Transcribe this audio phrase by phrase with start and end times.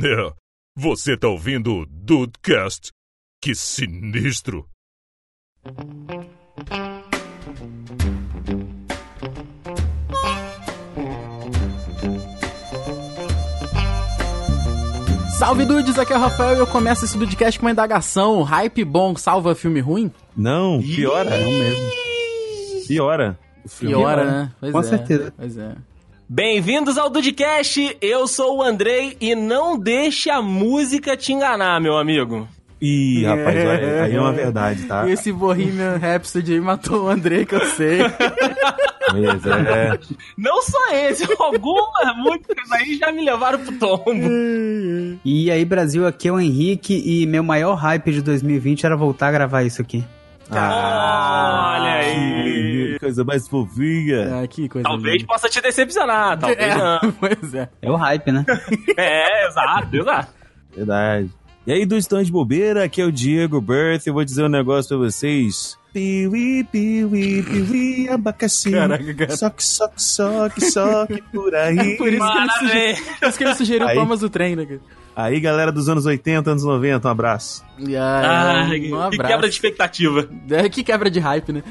[0.00, 0.32] É,
[0.76, 2.92] você tá ouvindo o Dudecast?
[3.42, 4.64] Que sinistro!
[15.36, 18.44] Salve dudes, aqui é o Rafael e eu começo esse Dudecast com uma indagação.
[18.44, 20.12] Hype bom salva filme ruim?
[20.36, 21.40] Não, piora.
[21.40, 21.90] Não mesmo.
[22.86, 23.36] Piora.
[23.64, 24.52] O filme Piora, né?
[24.60, 25.34] Pois Com é, certeza.
[25.36, 25.74] Pois é.
[26.30, 31.96] Bem-vindos ao Dudcast, eu sou o Andrei e não deixe a música te enganar, meu
[31.96, 32.46] amigo.
[32.78, 35.08] Ih, rapaz, olha, aí é uma verdade, tá?
[35.08, 38.00] E esse Bohemian Rhapsody aí matou o André, que eu sei.
[39.10, 39.98] Mas é.
[40.36, 44.28] Não só esse, algumas músicas aí já me levaram pro tombo.
[45.24, 49.28] E aí, Brasil, aqui é o Henrique e meu maior hype de 2020 era voltar
[49.28, 50.04] a gravar isso aqui.
[50.50, 52.57] Olha aí.
[52.98, 54.42] Que coisa mais fofinha.
[54.42, 55.26] Ah, que coisa Talvez linda.
[55.26, 57.12] possa te decepcionar, talvez É, não.
[57.20, 57.68] pois é.
[57.80, 58.44] É o hype, né?
[58.96, 60.32] É, exato, exato.
[60.74, 61.30] Verdade.
[61.66, 64.06] E aí, do Estão de Bobeira, aqui é o Diego Birth.
[64.06, 65.76] Eu vou dizer um negócio pra vocês.
[65.92, 68.70] Piuí, piuí, piuí, abacaxi.
[68.70, 69.36] Caraca, cara.
[69.36, 71.96] Soque, soque, soque, soque por aí.
[71.98, 73.96] Por isso que ele sugeriu, por isso que ele sugeriu Aí.
[73.96, 74.64] Thomas do trem, né?
[74.66, 74.80] cara?
[75.16, 77.64] Aí, galera dos anos 80, anos 90, um abraço.
[77.78, 79.28] E Ah, aí, que um abraço.
[79.32, 80.28] quebra de expectativa.
[80.50, 81.62] É, que quebra de hype, né?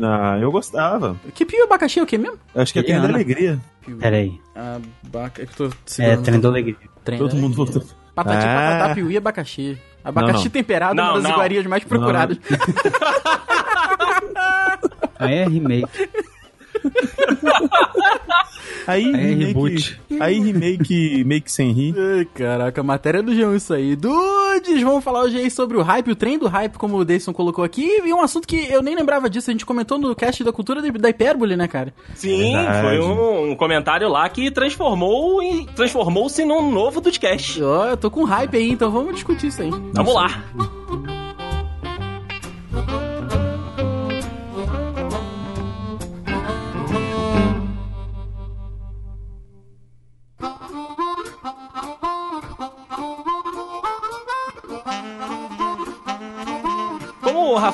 [0.00, 1.16] Ah, eu gostava.
[1.34, 2.38] Que pio e abacaxi é o quê mesmo?
[2.54, 3.08] Acho que é Trem da.
[3.08, 3.58] Alegria.
[4.00, 4.40] Peraí.
[4.54, 5.42] Abaca...
[5.42, 6.76] É que eu tô É, trem da alegria.
[7.04, 7.82] Trem Todo da mundo voltou.
[8.16, 8.54] Patati, Ah.
[8.78, 9.78] patatá, piuí e abacaxi.
[10.02, 10.50] Abacaxi Não, não.
[10.50, 11.30] temperado é Não, uma das não.
[11.32, 12.38] iguarias mais procuradas.
[15.18, 15.88] Aí é remake.
[18.86, 20.00] Aí, Aí é remake, reboot.
[20.20, 21.94] aí remake make sem rir.
[21.98, 23.96] Ai, caraca, matéria do João isso aí.
[24.84, 27.64] Vamos falar hoje aí sobre o hype, o trem do hype, como o Deison colocou
[27.64, 30.52] aqui, e um assunto que eu nem lembrava disso, a gente comentou no cast da
[30.52, 31.92] cultura da- hipérbole, né, cara?
[32.14, 32.80] Sim, Verdade.
[32.82, 35.42] foi um, um comentário lá que transformou
[35.74, 37.62] transformou-se num novo Dudcast.
[37.62, 39.70] Ó, eu tô com hype aí, então vamos discutir isso aí.
[39.92, 40.42] Vamos lá.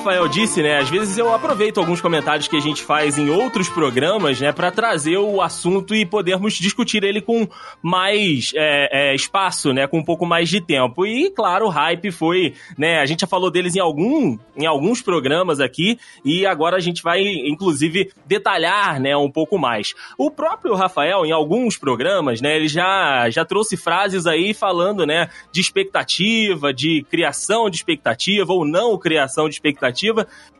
[0.03, 0.79] Rafael disse, né?
[0.79, 4.51] Às vezes eu aproveito alguns comentários que a gente faz em outros programas, né?
[4.51, 7.47] Pra trazer o assunto e podermos discutir ele com
[7.81, 9.87] mais é, é, espaço, né?
[9.87, 11.05] Com um pouco mais de tempo.
[11.05, 12.99] E, claro, o hype foi, né?
[12.99, 17.01] A gente já falou deles em, algum, em alguns programas aqui e agora a gente
[17.01, 19.15] vai, inclusive, detalhar, né?
[19.15, 19.93] Um pouco mais.
[20.17, 22.57] O próprio Rafael, em alguns programas, né?
[22.57, 25.29] Ele já, já trouxe frases aí falando, né?
[25.49, 29.92] De expectativa, de criação de expectativa ou não criação de expectativa.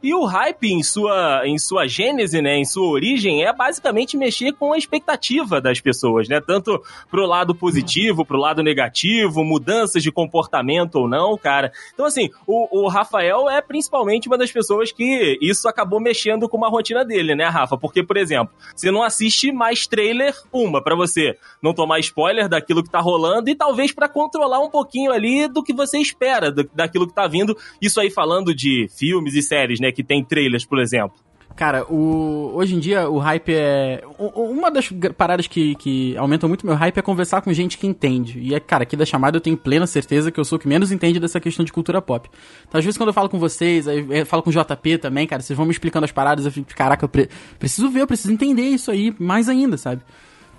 [0.02, 4.52] E o hype, em sua, em sua gênese, né, em sua origem, é basicamente mexer
[4.54, 6.42] com a expectativa das pessoas, né?
[6.42, 11.72] Tanto pro lado positivo, pro lado negativo, mudanças de comportamento ou não, cara.
[11.94, 16.58] Então, assim, o, o Rafael é principalmente uma das pessoas que isso acabou mexendo com
[16.58, 17.78] uma rotina dele, né, Rafa?
[17.78, 22.84] Porque, por exemplo, você não assiste mais trailer, uma, pra você não tomar spoiler daquilo
[22.84, 26.70] que tá rolando e talvez pra controlar um pouquinho ali do que você espera do-
[26.74, 27.58] daquilo que tá vindo.
[27.82, 28.88] Isso aí falando de
[29.24, 31.18] filmes e séries, né, que tem trailers, por exemplo.
[31.56, 34.02] Cara, o, hoje em dia o hype é.
[34.18, 38.40] Uma das paradas que, que aumentam muito meu hype é conversar com gente que entende.
[38.40, 40.68] E é, cara, aqui da chamada eu tenho plena certeza que eu sou o que
[40.68, 42.28] menos entende dessa questão de cultura pop.
[42.68, 45.28] Então, às vezes, quando eu falo com vocês, aí eu falo com o JP também,
[45.28, 47.30] cara, vocês vão me explicando as paradas, eu fico, caraca, eu pre-
[47.60, 50.02] preciso ver, eu preciso entender isso aí mais ainda, sabe?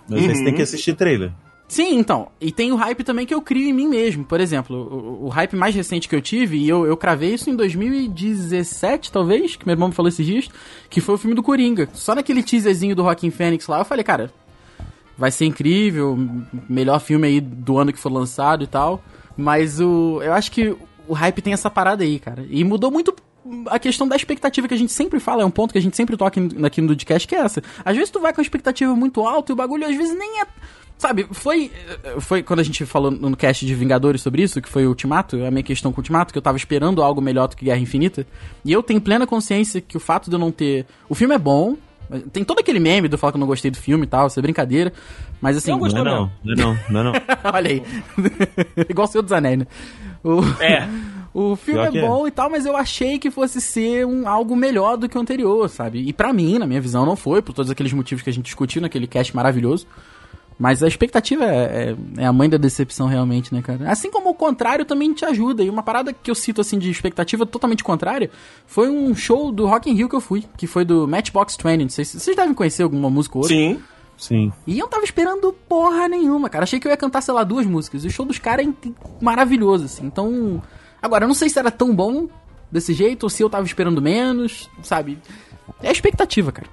[0.09, 1.33] Mas você tem que assistir trailer.
[1.67, 2.29] Sim, então.
[2.41, 4.25] E tem o hype também que eu crio em mim mesmo.
[4.25, 7.49] Por exemplo, o, o hype mais recente que eu tive, e eu, eu cravei isso
[7.51, 10.49] em 2017, talvez, que meu irmão me falou esses dias,
[10.91, 11.89] que foi o filme do Coringa.
[11.95, 14.33] Só naquele teaserzinho do Rockin' Fênix lá, eu falei, cara,
[15.17, 16.19] vai ser incrível,
[16.69, 19.03] melhor filme aí do ano que for lançado e tal.
[19.37, 20.77] Mas o, eu acho que
[21.09, 22.47] o hype tem essa parada aí, cara.
[22.49, 23.15] E mudou muito
[23.67, 25.97] a questão da expectativa que a gente sempre fala, é um ponto que a gente
[25.97, 27.63] sempre toca aqui no podcast, que é essa.
[27.85, 30.41] Às vezes tu vai com a expectativa muito alta e o bagulho às vezes nem
[30.41, 30.47] é.
[31.05, 31.71] Sabe, foi.
[32.19, 35.37] Foi quando a gente falou no cast de Vingadores sobre isso, que foi o Ultimato,
[35.45, 37.79] a minha questão com o Ultimato, que eu tava esperando algo melhor do que Guerra
[37.79, 38.27] Infinita.
[38.65, 40.87] E eu tenho plena consciência que o fato de eu não ter.
[41.07, 41.77] O filme é bom.
[42.33, 44.39] Tem todo aquele meme do falar que eu não gostei do filme e tal, isso
[44.39, 44.95] é brincadeira.
[45.43, 45.73] Mas assim.
[45.73, 46.03] Eu gostei.
[46.03, 47.13] Não é não, não é não, não é não.
[47.53, 47.83] Olha aí.
[48.89, 49.67] Igual o Senhor dos Anéis, né?
[50.23, 50.89] O, É.
[51.35, 52.09] o filme Pior é é.
[52.09, 55.21] bom e tal, mas eu achei que fosse ser um, algo melhor do que o
[55.21, 55.99] anterior, sabe?
[55.99, 58.47] E pra mim, na minha visão, não foi, por todos aqueles motivos que a gente
[58.47, 59.87] discutiu naquele cast maravilhoso.
[60.59, 63.91] Mas a expectativa é, é, é a mãe da decepção, realmente, né, cara?
[63.91, 65.63] Assim como o contrário também te ajuda.
[65.65, 68.31] E uma parada que eu cito, assim, de expectativa totalmente contrária
[68.67, 71.83] foi um show do Rock in Rio que eu fui, que foi do Matchbox 20.
[71.83, 73.57] Não sei se- vocês devem conhecer alguma música ou outra.
[73.57, 73.81] Sim.
[74.17, 74.53] Sim.
[74.65, 76.63] E eu não tava esperando porra nenhuma, cara.
[76.63, 78.05] Achei que eu ia cantar, sei lá, duas músicas.
[78.05, 78.71] E o show dos caras é
[79.21, 80.07] maravilhoso, assim.
[80.07, 80.63] Então.
[81.03, 82.29] Agora, eu não sei se era tão bom
[82.71, 85.19] desse jeito ou se eu tava esperando menos, sabe?
[85.83, 86.69] É a expectativa, cara.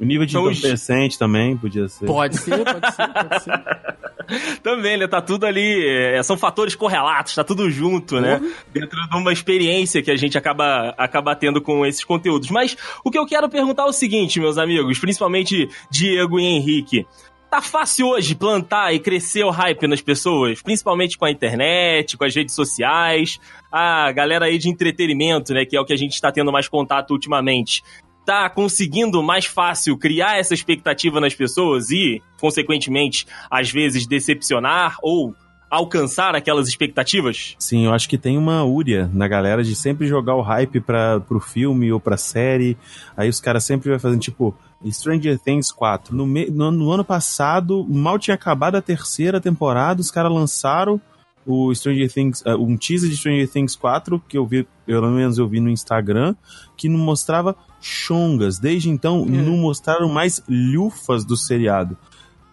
[0.00, 2.06] O nível de os- entorpecente também podia ser.
[2.06, 3.98] Pode ser, pode ser, pode ser.
[4.62, 5.06] Também, né?
[5.06, 5.86] Tá tudo ali.
[5.88, 8.38] é, são fatores correlatos, tá tudo junto, né?
[8.72, 12.50] Dentro de uma experiência que a gente acaba, acaba tendo com esses conteúdos.
[12.50, 17.06] Mas o que eu quero perguntar é o seguinte, meus amigos, principalmente Diego e Henrique.
[17.50, 22.24] Tá fácil hoje plantar e crescer o hype nas pessoas, principalmente com a internet, com
[22.24, 23.40] as redes sociais,
[23.72, 26.68] a galera aí de entretenimento, né, que é o que a gente está tendo mais
[26.68, 27.82] contato ultimamente.
[28.28, 35.34] Tá conseguindo mais fácil criar essa expectativa nas pessoas e, consequentemente, às vezes decepcionar ou
[35.70, 37.56] alcançar aquelas expectativas?
[37.58, 41.20] Sim, eu acho que tem uma úria na galera de sempre jogar o hype pra,
[41.20, 42.76] pro filme ou pra série.
[43.16, 44.54] Aí os caras sempre vai fazendo, tipo,
[44.86, 46.14] Stranger Things 4.
[46.14, 51.00] No, me- no, no ano passado, mal tinha acabado a terceira temporada, os caras lançaram
[51.48, 55.38] o Stranger Things, uh, um teaser de Stranger Things 4, que eu vi, pelo menos
[55.38, 56.36] eu vi no Instagram,
[56.76, 58.58] que não mostrava chongas.
[58.58, 61.96] Desde então, não mostraram mais lufas do seriado.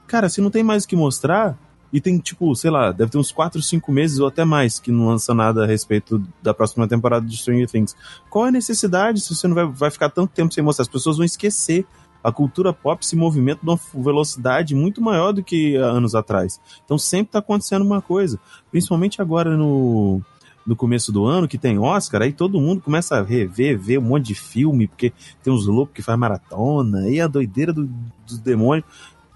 [0.07, 1.59] Cara, se não tem mais o que mostrar,
[1.92, 4.92] e tem, tipo, sei lá, deve ter uns 4, 5 meses ou até mais que
[4.92, 7.95] não lança nada a respeito da próxima temporada de Stranger Things.
[8.30, 10.83] Qual é a necessidade se você não vai, vai ficar tanto tempo sem mostrar?
[10.83, 11.86] As pessoas vão esquecer.
[12.25, 16.60] A cultura pop se movimenta numa velocidade muito maior do que anos atrás.
[16.83, 18.39] Então sempre tá acontecendo uma coisa.
[18.72, 20.19] Principalmente agora no,
[20.66, 24.06] no começo do ano, que tem Oscar, aí todo mundo começa a rever, ver um
[24.06, 25.13] monte de filme, porque
[25.44, 27.88] tem uns loucos que faz maratona, e a doideira do,
[28.25, 28.88] dos demônios.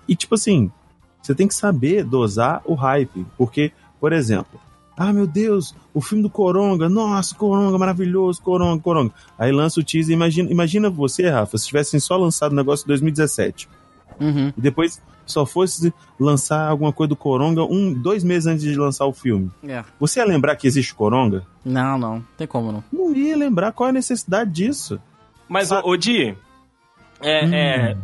[0.07, 0.71] E tipo assim,
[1.21, 3.23] você tem que saber dosar o hype.
[3.37, 4.59] Porque, por exemplo,
[4.99, 9.13] ah, meu Deus, o filme do Coronga, nossa, Coronga, maravilhoso, Coronga, Coronga.
[9.37, 12.87] Aí lança o teaser, imagina, imagina você, Rafa, se tivessem só lançado o negócio em
[12.87, 13.67] 2017
[14.19, 14.51] Uhum.
[14.57, 19.05] e depois só fosse lançar alguma coisa do Coronga um, dois meses antes de lançar
[19.05, 19.49] o filme.
[19.63, 19.83] É.
[19.99, 21.45] Você ia lembrar que existe Coronga?
[21.63, 22.23] Não, não.
[22.35, 22.83] Tem como não.
[22.91, 24.99] Não ia lembrar qual é a necessidade disso.
[25.47, 26.35] Mas, Sabe- ô, ô Di,
[27.21, 27.53] é, Hum.
[27.53, 27.97] é,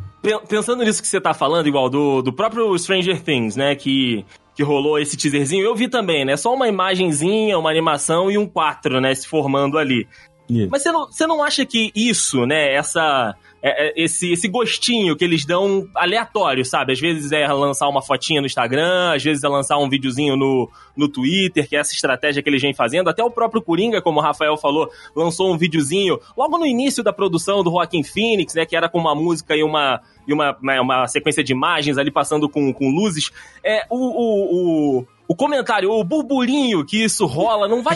[0.47, 4.25] pensando nisso que você tá falando, igual do, do próprio Stranger Things, né, que,
[4.55, 8.47] que rolou esse teaserzinho, eu vi também, né, só uma imagenzinha, uma animação e um
[8.47, 10.07] 4, né, se formando ali.
[10.49, 10.69] Yeah.
[10.71, 13.35] Mas você não, você não acha que isso, né, essa,
[13.65, 16.93] é- é- esse, esse gostinho que eles dão aleatório, sabe?
[16.93, 20.69] Às vezes é lançar uma fotinha no Instagram, às vezes é lançar um videozinho no,
[20.95, 23.09] no Twitter, que é essa estratégia que eles vêm fazendo.
[23.09, 27.11] Até o próprio Coringa, como o Rafael falou, lançou um videozinho logo no início da
[27.11, 30.79] produção do Joaquin Phoenix, né, que era com uma música e uma, e uma, né,
[30.79, 33.31] uma sequência de imagens ali passando com, com luzes.
[33.63, 37.95] É, o, o, o, o comentário, o burburinho que isso rola, não vai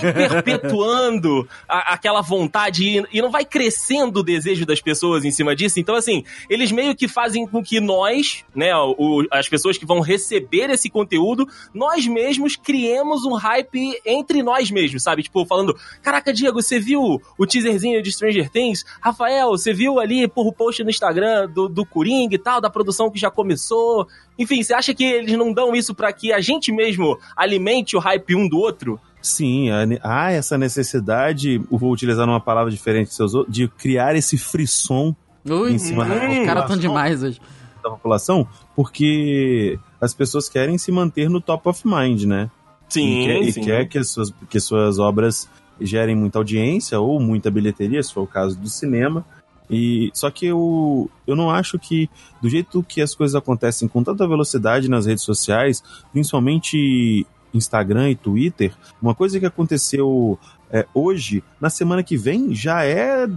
[0.59, 5.55] perpetuando a- aquela vontade e, e não vai crescendo o desejo das pessoas em cima
[5.55, 5.79] disso.
[5.79, 9.99] Então, assim, eles meio que fazem com que nós, né, o- as pessoas que vão
[9.99, 15.23] receber esse conteúdo, nós mesmos criemos um hype entre nós mesmos, sabe?
[15.23, 18.83] Tipo, falando, caraca, Diego, você viu o teaserzinho de Stranger Things?
[19.01, 22.69] Rafael, você viu ali por o post no Instagram do, do Coringa e tal, da
[22.69, 24.07] produção que já começou?
[24.39, 27.99] Enfim, você acha que eles não dão isso pra que a gente mesmo alimente o
[27.99, 28.99] hype um do outro?
[29.21, 29.67] Sim,
[30.01, 35.13] há essa necessidade, vou utilizar uma palavra diferente que você usou, de criar esse frisson
[35.47, 36.67] Ui, Em cima da os caras população.
[36.67, 37.41] tão demais hoje.
[37.83, 42.49] da população, porque as pessoas querem se manter no top of mind, né?
[42.87, 43.61] Sim, e quer, e sim.
[43.61, 45.49] quer que, as suas, que suas obras
[45.81, 49.25] gerem muita audiência ou muita bilheteria, se for o caso do cinema.
[49.69, 52.09] E só que eu, eu não acho que
[52.41, 58.15] do jeito que as coisas acontecem com tanta velocidade nas redes sociais, principalmente Instagram e
[58.15, 60.39] Twitter, uma coisa que aconteceu
[60.71, 63.27] é, hoje, na semana que vem já é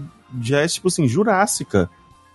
[0.41, 1.91] já é tipo assim jurássica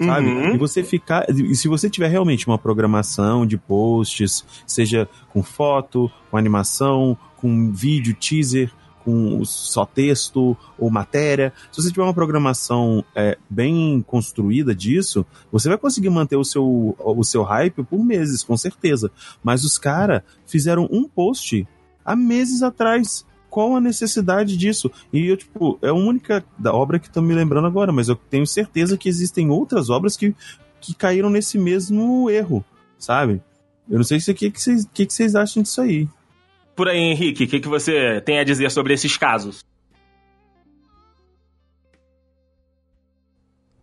[0.06, 0.27] sabe?
[0.27, 0.56] Uhum.
[0.56, 1.25] E você ficar.
[1.30, 7.72] E se você tiver realmente uma programação de posts, seja com foto, com animação, com
[7.72, 8.72] vídeo, teaser,
[9.08, 15.70] com só texto ou matéria, se você tiver uma programação é, bem construída disso, você
[15.70, 19.10] vai conseguir manter o seu, o seu hype por meses, com certeza.
[19.42, 21.66] Mas os caras fizeram um post
[22.04, 23.26] há meses atrás.
[23.50, 24.92] Qual a necessidade disso?
[25.14, 28.16] E eu, tipo, é a única da obra que tô me lembrando agora, mas eu
[28.18, 30.36] tenho certeza que existem outras obras que,
[30.82, 32.64] que caíram nesse mesmo erro,
[33.00, 33.42] sabe?
[33.90, 36.10] Eu não sei se o que, que, vocês, que, que vocês acham disso aí.
[36.77, 39.65] Por aí, Henrique, o que, que você tem a dizer sobre esses casos?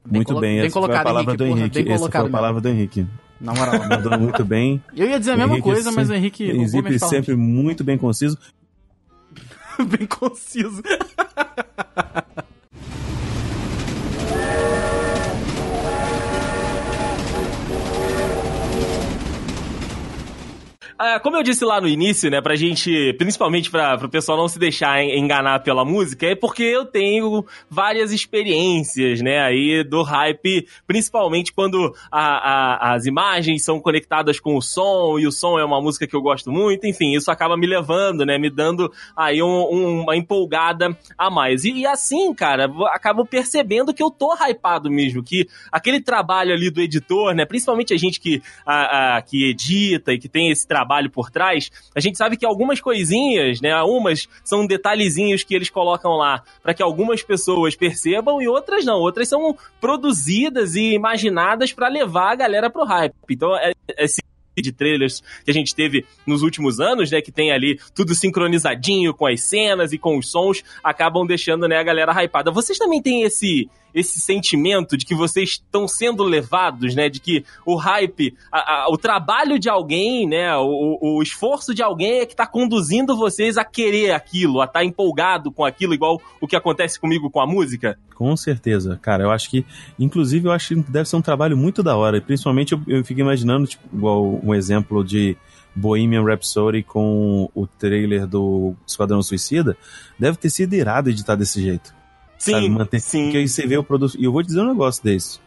[0.07, 1.83] Bem muito colo- bem, bem essa foi a colocado, palavra Henrique, do porra, Henrique.
[1.83, 3.07] bem Essa foi colocado a palavra do Henrique.
[3.41, 3.75] Na moral.
[3.91, 4.81] Mandou muito bem.
[4.97, 8.39] Eu ia dizer a mesma coisa, mas o Henrique Henrique sempre muito bem conciso.
[9.99, 10.81] bem conciso.
[21.23, 24.59] como eu disse lá no início, né, pra gente, principalmente pra, pro pessoal não se
[24.59, 30.67] deixar en- enganar pela música, é porque eu tenho várias experiências, né, aí do hype,
[30.87, 32.21] principalmente quando a-
[32.91, 36.15] a- as imagens são conectadas com o som, e o som é uma música que
[36.15, 40.17] eu gosto muito, enfim, isso acaba me levando, né, me dando aí um- um- uma
[40.17, 41.65] empolgada a mais.
[41.65, 46.71] E, e assim, cara, acabo percebendo que eu tô hypado mesmo, que aquele trabalho ali
[46.71, 50.94] do editor, né, principalmente a gente que, a- que edita e que tem esse trabalho
[51.11, 56.13] por trás, a gente sabe que algumas coisinhas, né, umas são detalhezinhos que eles colocam
[56.13, 61.89] lá para que algumas pessoas percebam e outras não, outras são produzidas e imaginadas para
[61.89, 63.15] levar a galera pro hype.
[63.31, 64.23] Então, é, esse
[64.57, 69.13] de trailers que a gente teve nos últimos anos, né, que tem ali tudo sincronizadinho
[69.13, 72.51] com as cenas e com os sons, acabam deixando, né, a galera hypada.
[72.51, 77.45] Vocês também têm esse esse sentimento de que vocês estão sendo levados, né, de que
[77.65, 82.27] o hype, a- a- o trabalho de alguém, né, o, o esforço de alguém é
[82.27, 86.47] que tá conduzindo vocês a querer aquilo, a estar tá empolgado com aquilo, igual o
[86.47, 87.99] que acontece comigo com a música?
[88.15, 89.25] Com certeza, cara.
[89.25, 89.65] Eu acho que,
[89.99, 92.17] inclusive, eu acho que deve ser um trabalho muito da hora.
[92.17, 95.37] E principalmente eu, eu fico imaginando, tipo, igual um exemplo de
[95.75, 99.77] Bohemian Rhapsody com o trailer do Esquadrão Suicida.
[100.17, 101.93] Deve ter sido irado editar desse jeito.
[102.53, 102.69] Sabe?
[102.69, 103.01] Manter...
[103.01, 103.25] sim.
[103.25, 104.17] Porque aí você vê o produto.
[104.19, 105.39] E eu vou dizer um negócio desse.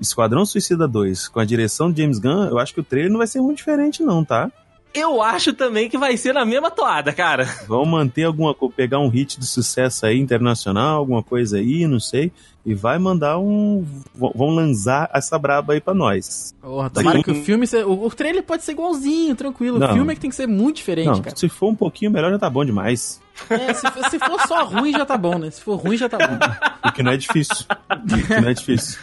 [0.00, 3.18] Esquadrão Suicida 2, com a direção de James Gunn, eu acho que o trailer não
[3.18, 4.50] vai ser muito diferente, não, tá?
[4.94, 7.44] Eu acho também que vai ser na mesma toada, cara.
[7.66, 11.98] Vão manter alguma coisa, pegar um hit de sucesso aí internacional, alguma coisa aí, não
[11.98, 12.30] sei,
[12.64, 13.84] e vai mandar um.
[14.14, 16.54] vão- lançar essa braba aí pra nós.
[16.60, 17.22] Porra, tomara Sim.
[17.22, 17.66] que o filme.
[17.66, 19.78] se- O, o trailer pode ser igualzinho, tranquilo.
[19.78, 19.90] Não.
[19.90, 21.34] O filme é que tem que ser muito diferente, Não, cara.
[21.36, 23.20] se for um pouquinho melhor já tá bom demais.
[23.48, 25.50] É, se, for- se for só ruim já tá bom, né?
[25.50, 26.38] Se for ruim já tá bom.
[26.88, 27.64] O que não é difícil.
[27.90, 28.98] o que não é difícil.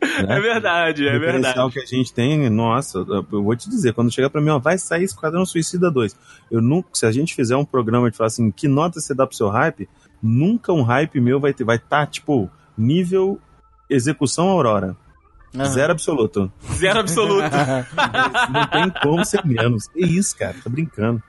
[0.00, 0.36] Né?
[0.36, 1.72] É verdade, é verdade.
[1.72, 4.78] que a gente tem, nossa, eu vou te dizer, quando chegar pra mim, ó, vai
[4.78, 6.16] sair Esquadrão Suicida 2.
[6.50, 9.26] Eu nunca, se a gente fizer um programa de falar assim, que nota você dá
[9.26, 9.88] pro seu hype,
[10.22, 13.38] nunca um hype meu vai ter, vai estar, tipo, nível
[13.88, 14.96] execução Aurora.
[15.54, 15.64] Aham.
[15.66, 16.52] Zero absoluto.
[16.74, 17.50] Zero absoluto.
[18.50, 19.88] Não tem como ser menos.
[19.88, 21.22] Que isso, cara, tô brincando.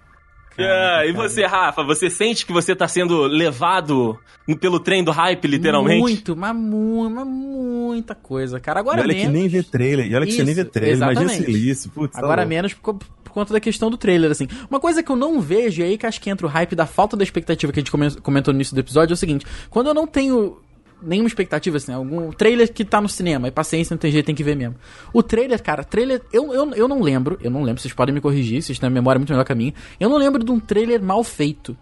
[0.58, 4.20] É, e você, Rafa, você sente que você tá sendo levado
[4.60, 6.02] pelo trem do hype, literalmente?
[6.02, 8.80] Muito, mas, mu mas muita coisa, cara.
[8.80, 9.34] E Agora olha que menos.
[9.34, 11.70] nem vê trailer, e olha que você nem vê Isso, trailer, imagina se exatamente.
[11.70, 12.50] isso, putz, tá Agora louco.
[12.50, 14.48] menos por, por conta da questão do trailer, assim.
[14.70, 16.86] Uma coisa que eu não vejo, e aí que acho que entra o hype da
[16.86, 19.46] falta da expectativa que a gente come- comentou no início do episódio, é o seguinte:
[19.70, 20.58] quando eu não tenho
[21.02, 24.36] nenhuma expectativa, assim, algum trailer que tá no cinema, e paciência, não tem jeito, tem
[24.36, 24.76] que ver mesmo.
[25.14, 28.22] O trailer, cara, trailer, eu, eu, eu não lembro, eu não lembro, vocês podem me
[28.22, 30.60] corrigir, vocês têm a memória muito melhor que a minha, eu não lembro de um
[30.60, 31.78] trailer mal feito.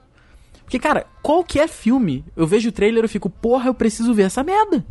[0.63, 4.23] Porque, cara, qualquer filme, eu vejo o trailer e eu fico, porra, eu preciso ver
[4.23, 4.85] essa merda.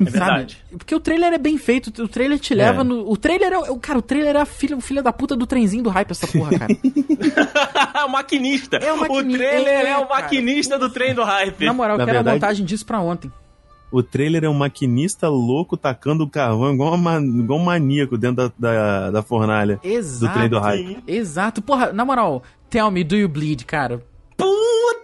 [0.00, 0.54] É verdade.
[0.54, 0.78] Sabe?
[0.78, 2.84] Porque o trailer é bem feito, o trailer te leva É.
[2.84, 3.10] no.
[3.10, 3.58] O trailer é.
[3.70, 6.26] o- Cara, o trailer é a filha, filha da puta do trenzinho do hype, essa
[6.26, 6.74] porra, cara.
[8.06, 8.76] o maquinista.
[8.76, 10.22] É o maqui- O trailer é, é, o cara.
[10.22, 11.64] maquinista do trem do hype.
[11.64, 13.30] Na moral, eu Na quero verdade- a montagem disso pra ontem.
[13.92, 18.52] O trailer é um maquinista louco tacando carvão igual, uma, igual um maníaco dentro da,
[18.58, 20.32] da, da fornalha Exato.
[20.32, 20.98] do trem do hype.
[21.06, 21.62] Exato.
[21.62, 24.02] Porra, na moral, tell me, do you bleed, cara?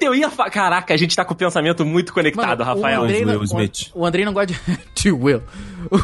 [0.00, 0.50] Puta, eu ia falar.
[0.50, 3.00] Caraca, a gente tá com o pensamento muito conectado, Mano, Rafael.
[3.02, 3.90] O Andrei, Will não, Smith.
[3.94, 4.58] o, o Andrei não gosta de.
[4.96, 5.42] to Will.
[5.90, 5.96] O,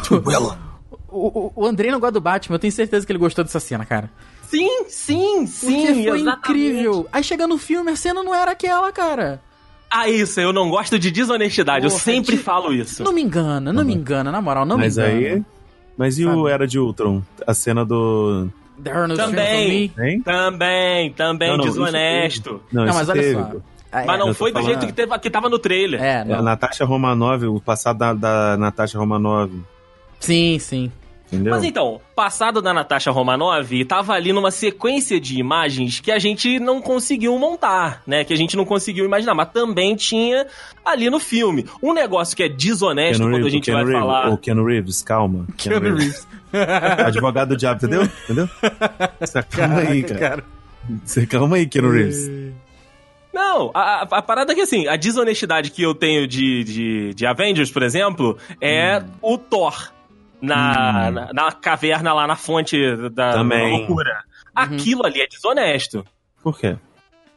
[1.09, 3.85] o, o Andrei não gosta do Batman, eu tenho certeza que ele gostou dessa cena,
[3.85, 4.09] cara.
[4.43, 5.65] Sim, sim, sim.
[5.81, 6.37] Porque foi exatamente.
[6.39, 7.07] incrível.
[7.11, 9.41] Aí chega no filme, a cena não era aquela, cara.
[9.89, 11.85] Ah, isso, eu não gosto de desonestidade.
[11.85, 13.03] eu Porra, sempre de- falo isso.
[13.03, 15.17] Não me engana, não me engana, na moral, não Mas me engana.
[15.35, 15.43] aí.
[15.97, 16.51] Mas e o Sabe?
[16.51, 17.21] Era de Ultron?
[17.45, 18.47] A cena do.
[19.15, 19.91] Também.
[19.97, 20.21] Hein?
[20.21, 22.61] Também, também Não, não, desonesto.
[22.71, 23.41] Não, Não, mas olha teve.
[23.41, 23.51] só.
[23.91, 24.67] Ah, Mas é, não foi do falando.
[24.69, 26.01] jeito que, teve, que tava no trailer.
[26.01, 26.41] É, A não.
[26.43, 29.51] Natasha Romanov, o passado da, da Natasha Romanov.
[30.19, 30.91] Sim, sim.
[31.27, 31.51] Entendeu?
[31.53, 36.57] Mas então, passado da Natasha Romanov, tava ali numa sequência de imagens que a gente
[36.57, 38.23] não conseguiu montar, né?
[38.23, 40.47] Que a gente não conseguiu imaginar, mas também tinha
[40.85, 41.65] ali no filme.
[41.83, 44.29] Um negócio que é desonesto Keanu quando a Reeves, gente o vai Reeves, falar.
[44.29, 45.45] Ô, Keanu Reeves, calma.
[45.57, 46.27] Keanu Reeves.
[47.05, 48.03] Advogado do diabo, entendeu?
[48.23, 48.49] Entendeu?
[49.19, 50.43] Você calma aí, cara.
[51.03, 52.46] Você calma aí, Keanu Reeves.
[53.37, 57.25] Não, a, a- parada é que assim, a desonestidade que eu tenho de, de, de
[57.25, 59.91] Avengers, por exemplo, é o Thor.
[60.41, 61.11] Na, Hum.
[61.13, 62.77] na, na caverna lá na fonte
[63.11, 63.71] da, Também.
[63.71, 64.23] da loucura.
[64.55, 66.05] Aquilo ali é desonesto.
[66.43, 66.75] Por quê?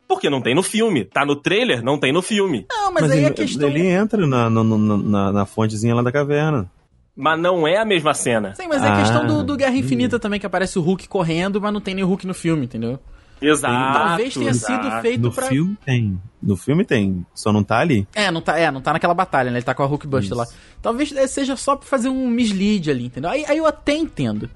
[0.06, 1.04] Porque não tem no filme.
[1.04, 2.66] Tá no trailer, não tem no filme.
[2.68, 3.68] Não, mas, Mas, aí ele, a questão.
[3.68, 6.70] ele entra na, na, na, na- fontezinha lá da caverna.
[7.16, 8.54] Mas não é a mesma cena.
[8.54, 9.00] Sim, mas é a Ah.
[9.00, 12.04] questão do, do Guerra Infinita também, que aparece o Hulk correndo, mas não tem nem
[12.04, 12.98] o Hulk no filme, entendeu?
[13.40, 13.98] Exato.
[13.98, 15.02] Talvez tenha sido exato.
[15.02, 15.46] feito No pra.
[15.46, 16.20] filme tem.
[16.42, 17.24] No filme tem.
[17.34, 18.06] Só não tá ali.
[18.14, 19.58] É, não tá, é, não tá naquela batalha, né?
[19.58, 20.46] Ele tá com a Hulkbuster lá.
[20.82, 23.30] Talvez é, seja só pra fazer um mislead ali, entendeu?
[23.30, 24.48] Aí, aí eu até entendo.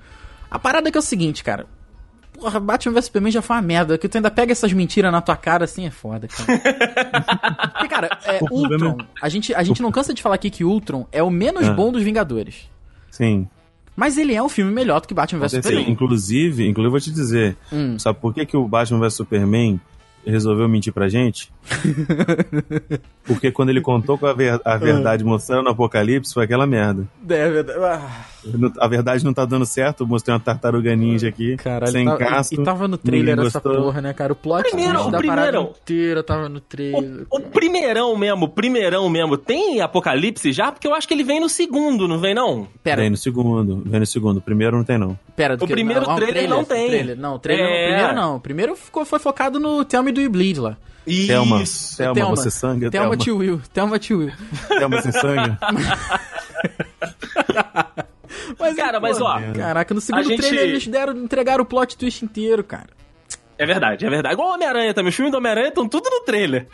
[0.51, 1.67] A parada é que é o seguinte, cara.
[2.33, 3.97] porra, Batman vs Superman já foi uma merda.
[3.99, 6.59] Que tu ainda pega essas mentiras na tua cara assim é foda, cara.
[7.73, 9.07] Porque, cara, é, problema Ultron.
[9.21, 11.73] A gente, a gente não cansa de falar aqui que Ultron é o menos Ah.
[11.73, 12.69] bom dos Vingadores.
[13.11, 13.49] Sim.
[13.97, 15.91] Mas ele é um filme melhor do que Batman vs Superman.
[15.91, 17.99] inclusive, inclusive, vou te dizer, Hum.
[17.99, 19.81] sabe por que, que o Batman vs Superman
[20.27, 21.53] resolveu mentir pra gente?
[23.25, 27.07] Porque quando ele contou com a, ver- a verdade mostrando o apocalipse, foi aquela merda.
[27.29, 27.79] É verdade.
[27.83, 28.25] Ah,
[28.79, 32.55] A verdade não tá dando certo, mostrei uma tartaruga ninja aqui, Caralho, sem tava- casco.
[32.55, 34.33] e tava no trailer essa porra, né, cara?
[34.33, 35.75] O plot Primeiro, o da parada primeiro.
[35.83, 37.27] inteira tava no trailer.
[37.31, 40.71] O, o primeirão mesmo, o primeirão mesmo, tem Apocalipse já?
[40.73, 42.69] Porque eu acho que ele vem no segundo, não vem não?
[42.83, 44.39] Pera, Vem no segundo, vem no segundo.
[44.39, 45.19] O primeiro não tem, não.
[45.37, 45.57] pera.
[45.57, 46.87] do O que- primeiro ah, trailer não o tem.
[46.89, 47.17] trailer.
[47.17, 47.85] Não, o trailer não, É.
[47.85, 48.37] o primeiro não.
[48.37, 50.77] O primeiro ficou, foi focado no Tell Me Do You Bleed lá.
[51.27, 51.99] Thelma, Isso.
[51.99, 52.37] Thelma, Thelma.
[52.37, 53.25] você sangue, Thelma Thelma.
[53.25, 53.61] to Will.
[53.75, 54.33] Thelma to Will.
[54.69, 55.57] Thelma sem sangue.
[58.59, 62.25] Mas, Cara, mas ó, Caraca, no segundo gente- trailer eles deram, entregaram o plot twist
[62.25, 62.89] inteiro, cara.
[63.57, 64.35] É verdade, é verdade.
[64.35, 65.11] Igual o Homem-Aranha também.
[65.11, 66.67] Os filmes do Homem-Aranha estão tudo no trailer.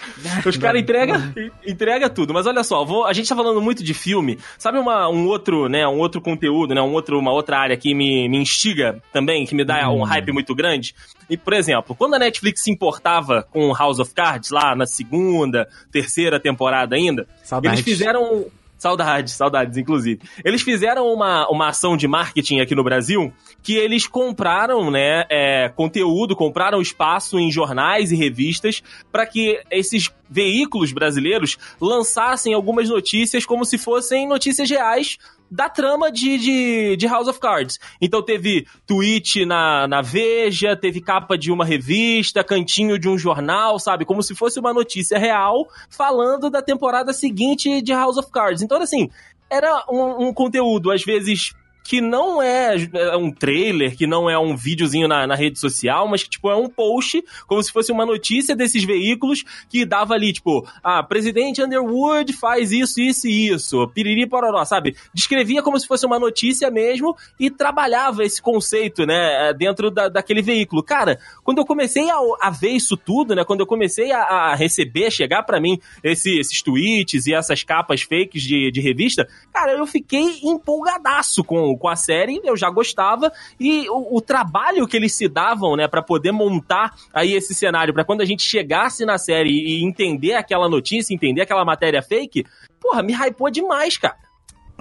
[0.47, 1.21] Os caras entregam
[1.67, 2.33] entrega tudo.
[2.33, 4.39] Mas olha só, vou- a gente tá falando muito de filme.
[4.57, 7.95] Sabe uma, um outro, né, um outro conteúdo, né, um outro, uma outra área que
[7.95, 10.95] me, me instiga também, que me dá um hype muito grande?
[11.29, 15.69] E, por exemplo, quando a Netflix se importava com House of Cards, lá na segunda,
[15.93, 17.81] terceira temporada ainda, Saudades.
[17.81, 18.47] eles fizeram...
[18.81, 20.23] Saudades, saudades, inclusive.
[20.43, 23.31] Eles fizeram uma, uma ação de marketing aqui no Brasil
[23.63, 28.83] que eles compraram, né, é, conteúdo, compraram espaço em jornais e revistas
[29.13, 35.19] para que esses veículos brasileiros lançassem algumas notícias como se fossem notícias reais
[35.51, 37.79] da trama de, de, de House of Cards.
[38.01, 43.79] Então teve tweet na, na Veja, teve capa de uma revista, cantinho de um jornal,
[43.79, 44.05] sabe?
[44.05, 48.63] Como se fosse uma notícia real falando da temporada seguinte de House of Cards.
[48.63, 49.11] Então, assim,
[49.51, 54.39] era um, um conteúdo, às vezes, que não é é um trailer, que não é
[54.39, 57.91] um videozinho na, na rede social, mas que, tipo, é um post, como se fosse
[57.91, 63.49] uma notícia desses veículos que dava ali, tipo, ah, presidente Underwood faz isso, isso e
[63.49, 64.97] isso, piriri pororó, sabe?
[65.15, 70.43] Descrevia como se fosse uma notícia mesmo e trabalhava esse conceito, né, dentro da, daquele
[70.43, 70.83] veículo.
[70.83, 74.55] Cara, quando eu comecei a, a ver isso tudo, né, quando eu comecei a, a
[74.55, 79.73] receber, chegar pra mim esse- esses tweets e essas capas fakes de, de revista, cara,
[79.73, 84.97] eu fiquei empolgadaço com, com a série, eu já gostava, e o, o trabalho que
[84.97, 89.05] eles se davam, né, pra poder montar aí esse cenário, pra quando a gente chegasse
[89.05, 92.45] na série e entender aquela notícia, entender aquela matéria fake,
[92.81, 94.17] porra, me hypou demais, cara.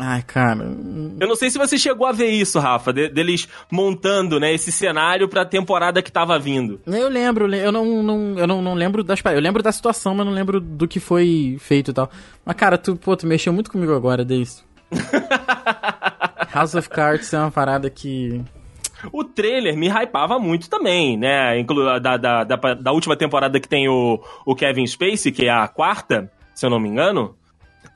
[0.01, 0.63] Ai, cara.
[1.19, 4.71] Eu não sei se você chegou a ver isso, Rafa, de- deles montando, né, esse
[4.71, 6.79] cenário pra temporada que tava vindo.
[6.87, 10.25] Eu lembro, eu não, não- eu não, não lembro das Eu lembro da situação, mas
[10.25, 12.09] não lembro do que foi feito e tal.
[12.45, 14.63] Mas, cara, tu, pô, tu mexeu muito comigo agora, Deis.
[16.53, 18.41] House of Cards é uma parada que.
[19.13, 21.57] O trailer me hypava muito também, né?
[21.57, 25.49] Inclu da, da, da, da última temporada que tem o, o Kevin Spacey, que é
[25.49, 27.35] a quarta, se eu não me engano.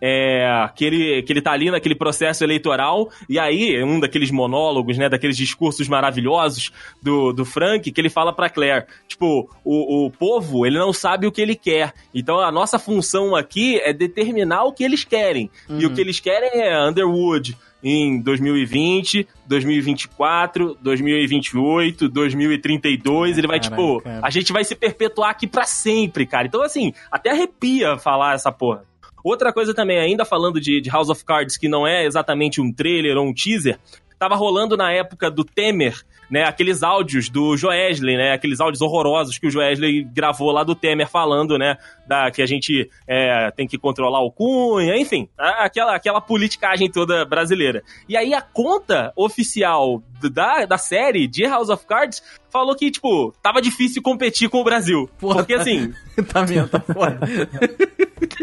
[0.05, 4.97] É, que, ele, que ele tá ali naquele processo eleitoral, e aí, um daqueles monólogos,
[4.97, 10.11] né, daqueles discursos maravilhosos do, do Frank, que ele fala pra Claire, tipo, o, o
[10.11, 14.65] povo, ele não sabe o que ele quer, então a nossa função aqui é determinar
[14.65, 22.07] o que eles querem, e o que eles querem é Underwood, em 2020, 2024, 2028,
[22.07, 23.37] 2032.
[23.37, 24.19] Ele vai, Caralho, tipo, cara.
[24.23, 26.47] a gente vai se perpetuar aqui pra sempre, cara.
[26.47, 28.85] Então, assim, até arrepia falar essa porra.
[29.23, 32.71] Outra coisa também, ainda falando de, de House of Cards, que não é exatamente um
[32.73, 33.79] trailer ou um teaser,
[34.23, 39.37] tava rolando na época do Temer, né, aqueles áudios do Joesley, né, aqueles áudios horrorosos
[39.37, 43.67] que o Joesley gravou lá do Temer falando, né, da, que a gente é, tem
[43.67, 47.83] que controlar o Cunha, enfim, a- aquela, aquela politicagem toda brasileira.
[48.07, 53.33] E aí a conta oficial da, da série de House of Cards falou que, tipo,
[53.41, 55.09] tava difícil competir com o Brasil.
[55.19, 55.37] Porra.
[55.37, 55.91] Porque, assim,
[56.31, 57.19] tá vendo, tá foda.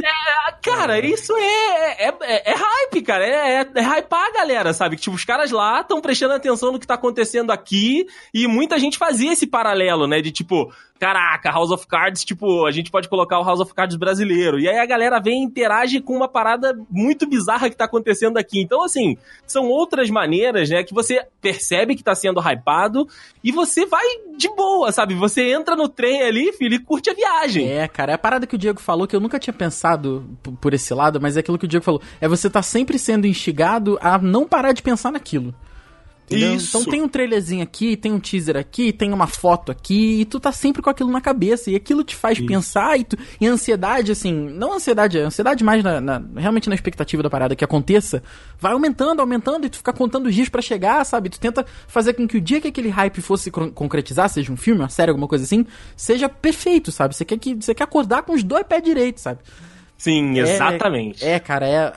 [0.05, 3.25] ah, Cara, isso é, é, é, é hype, cara.
[3.25, 4.97] É, é, é hypar a galera, sabe?
[4.97, 8.79] Que, tipo, os caras lá estão prestando atenção no que tá acontecendo aqui e muita
[8.79, 10.21] gente fazia esse paralelo, né?
[10.21, 10.71] De tipo,
[11.01, 14.61] caraca, House of Cards, tipo, a gente pode colocar o House of Cards brasileiro.
[14.61, 18.37] E aí a galera vem e interage com uma parada muito bizarra que tá acontecendo
[18.37, 18.61] aqui.
[18.61, 20.85] Então, assim, são outras maneiras, né?
[20.85, 23.09] Que você percebe que tá sendo hypado
[23.43, 24.05] e você vai
[24.37, 25.15] de boa, sabe?
[25.15, 27.67] Você entra no trem ali, filho, e curte a viagem.
[27.67, 30.29] É, cara, é a parada que o Diego falou que eu nunca tinha pensado
[30.61, 32.03] por esse lado, mas é aquilo que o Diego falou.
[32.21, 35.55] É você tá sempre sendo instigado a não parar de pensar naquilo.
[36.31, 36.55] Entendeu?
[36.55, 36.69] Isso.
[36.79, 40.39] Então tem um trailerzinho aqui, tem um teaser aqui, tem uma foto aqui, e tu
[40.39, 43.51] tá sempre com aquilo na cabeça, e aquilo te faz pensar, e, tu, e a
[43.51, 47.65] ansiedade, assim, não ansiedade, a ansiedade mais na, na- realmente na expectativa da parada que
[47.65, 48.23] aconteça,
[48.61, 51.31] vai aumentando, aumentando, e tu fica contando os dias pra chegar, sabe?
[51.31, 54.57] Tu tenta fazer com que o dia que aquele hype fosse con- concretizar, seja um
[54.57, 55.67] filme, uma série, alguma coisa assim,
[55.97, 57.17] seja perfeito, sabe?
[57.17, 59.41] Você quer, que, você quer acordar com os dois pés direitos, sabe?
[59.99, 61.25] Sim, É- exatamente.
[61.25, 61.89] É, cara, é a,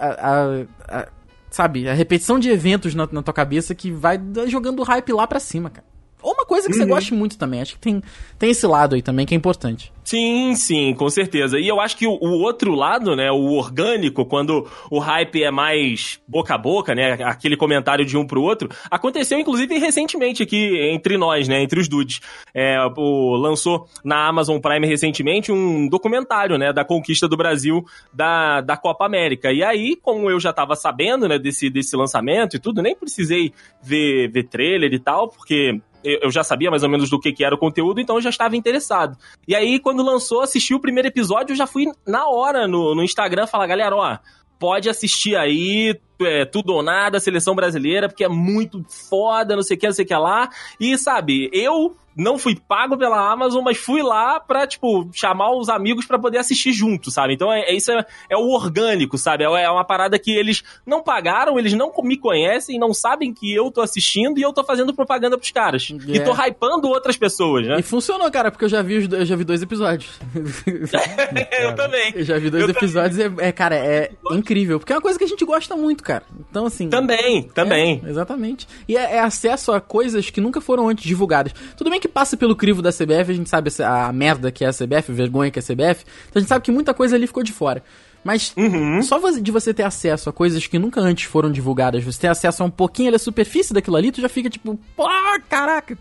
[0.90, 1.08] a- a-
[1.54, 5.28] sabe, a repetição de eventos na, na tua cabeça que vai jogando o hype lá
[5.28, 5.93] pra cima, cara.
[6.24, 7.62] Ou uma coisa que você goste muito também.
[7.62, 8.02] Acho que tem,
[8.40, 9.92] tem esse lado aí também que é importante.
[10.04, 11.58] Sim, sim, com certeza.
[11.60, 15.50] E eu acho que o, o outro lado, né, o orgânico, quando o hype é
[15.50, 20.78] mais boca a boca, né, aquele comentário de um pro outro, aconteceu inclusive recentemente aqui
[20.92, 22.20] entre nós, né, entre os dudes.
[22.54, 27.84] É, o, lançou na Amazon Prime recentemente um documentário, né, da conquista do Brasil
[28.14, 29.52] da, da Copa América.
[29.52, 33.54] E aí, como eu já tava sabendo, né, desse, desse lançamento e tudo, nem precisei
[33.82, 37.44] ver, ver trailer e tal, porque eu já sabia mais ou menos do que, que
[37.44, 39.18] era o conteúdo, então eu já estava interessado.
[39.48, 43.04] E aí, quando lançou, assisti o primeiro episódio, eu já fui na hora no, no
[43.04, 44.18] Instagram falar, galera, ó,
[44.60, 49.78] pode assistir aí, é, tudo ou nada, seleção brasileira, porque é muito foda, não sei
[49.78, 50.50] o que, não sei o que lá.
[50.80, 55.68] E, sabe, eu não fui pago pela Amazon, mas fui lá pra, tipo, chamar os
[55.70, 57.34] amigos pra poder assistir junto, sabe?
[57.34, 59.44] Então, é, é isso é, é o orgânico, sabe?
[59.44, 63.54] É, é uma parada que eles não pagaram, eles não me conhecem, não sabem que
[63.54, 65.90] eu tô assistindo e eu tô fazendo propaganda pros caras.
[66.08, 66.20] E É.
[66.20, 67.80] tô hypando outras pessoas, né?
[67.80, 70.20] E funcionou, cara, porque eu já vi, eu já vi dois episódios.
[71.60, 72.14] eu também.
[72.16, 74.80] eu já vi dois Eu episódios e, é, é, cara, é incrível.
[74.80, 76.24] Porque é uma coisa que a gente gosta muito, cara.
[76.50, 76.90] Então, assim.
[76.90, 78.02] Também, também.
[78.06, 78.68] É, exatamente.
[78.88, 81.54] E é, é acesso a coisas que nunca foram antes divulgadas.
[81.76, 84.64] Tudo bem que passa pelo crivo da CBF, a gente sabe a, a merda que
[84.64, 86.06] é a CBF, a vergonha que é a CBF.
[86.30, 87.84] Então a gente sabe que muita coisa ali ficou de fora.
[88.24, 89.02] Mas Uhum.
[89.02, 92.64] só de você ter acesso a coisas que nunca antes foram divulgadas, você ter acesso
[92.64, 95.06] a um pouquinho da superfície daquilo ali, tu já fica tipo, pô,
[95.50, 95.98] caraca.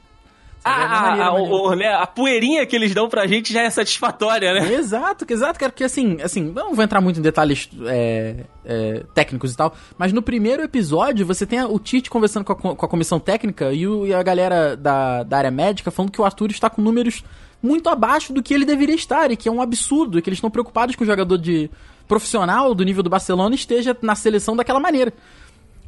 [0.64, 1.54] É Ah, maneiro, a, maneiro.
[1.54, 4.72] o- né, a poeirinha que eles dão pra gente já é satisfatória, né?
[4.74, 9.02] Exato, que exato, cara, porque assim, assim, não vou entrar muito em detalhes é, é,
[9.12, 12.76] técnicos e tal, mas no primeiro episódio você tem o Tite conversando com a, co-
[12.76, 16.20] com a comissão técnica e, o- e a galera da, da área médica falando que
[16.20, 17.24] o Arthur está com números
[17.60, 20.36] muito abaixo do que ele deveria estar e que é um absurdo, e que eles
[20.38, 21.68] estão preocupados que o jogador de
[22.06, 25.12] profissional do nível do Barcelona esteja na seleção daquela maneira.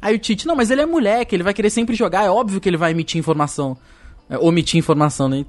[0.01, 2.59] Aí o Tite, não, mas ele é moleque, ele vai querer sempre jogar, é óbvio
[2.61, 3.77] que ele vai emitir informação.
[4.29, 5.45] É, omitir informação, né?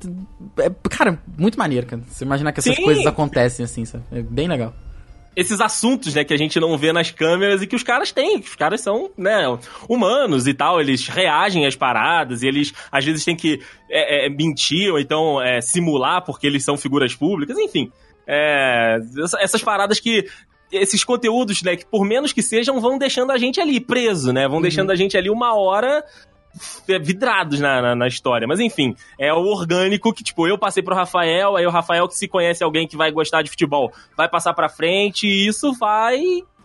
[0.58, 2.02] É, cara, muito maneiro, cara.
[2.08, 2.82] Você imaginar que essas Sim.
[2.84, 4.04] coisas acontecem assim, sabe?
[4.12, 4.74] É bem legal.
[5.34, 8.40] Esses assuntos, né, que a gente não vê nas câmeras e que os caras têm.
[8.40, 9.44] que Os caras são, né,
[9.88, 10.80] humanos e tal.
[10.80, 13.60] Eles reagem às paradas e eles, às vezes, têm que
[13.90, 17.56] é, é, mentir ou então é, simular porque eles são figuras públicas.
[17.58, 17.90] Enfim,
[18.26, 20.26] é, essa- essas paradas que
[20.72, 24.48] esses conteúdos, né, que por menos que sejam, vão deixando a gente ali preso, né?
[24.48, 26.02] Vão deixando a gente ali uma hora
[27.02, 28.46] vidrados na, na, na história.
[28.46, 32.16] Mas enfim, é o orgânico que, tipo, eu passei pro Rafael, aí o Rafael que
[32.16, 36.20] se conhece alguém que vai gostar de futebol, vai passar pra frente, e isso vai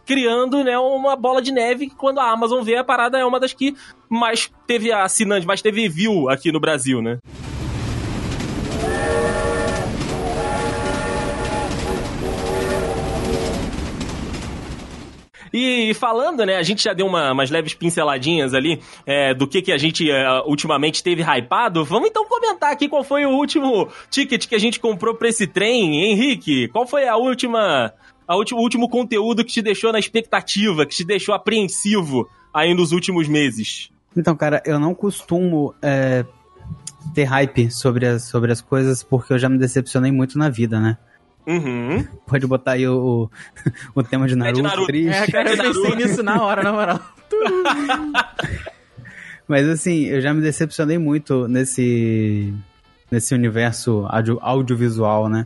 [0.05, 3.39] criando, né, uma bola de neve que quando a Amazon vê a parada é uma
[3.39, 3.75] das que
[4.09, 7.19] mais teve assinante, mais teve view aqui no Brasil, né?
[15.53, 19.61] E falando, né, a gente já deu uma- umas leves pinceladinhas ali é, do que,
[19.61, 21.83] que a gente é, ultimamente teve hypado.
[21.83, 25.45] Vamos então comentar aqui qual foi o último ticket que a gente comprou pra esse
[25.47, 26.67] trem, Henrique.
[26.69, 27.93] Qual foi a última,
[28.27, 32.73] a último, o último conteúdo que te deixou na expectativa, que te deixou apreensivo aí
[32.73, 33.89] nos últimos meses?
[34.15, 36.25] Então, cara, eu não costumo é,
[37.13, 40.79] ter hype sobre as, sobre as coisas porque eu já me decepcionei muito na vida,
[40.79, 40.97] né?
[41.47, 42.05] Uhum.
[42.27, 43.29] Pode botar aí o, o,
[43.99, 44.87] o tema de Naruto, Naruto.
[44.87, 45.09] triste.
[45.17, 45.81] É, cara, eu Naruto.
[45.81, 46.99] pensei nisso na hora, na moral.
[49.47, 52.53] Mas assim, eu já me decepcionei muito nesse,
[53.11, 55.45] nesse universo audio- audiovisual, né?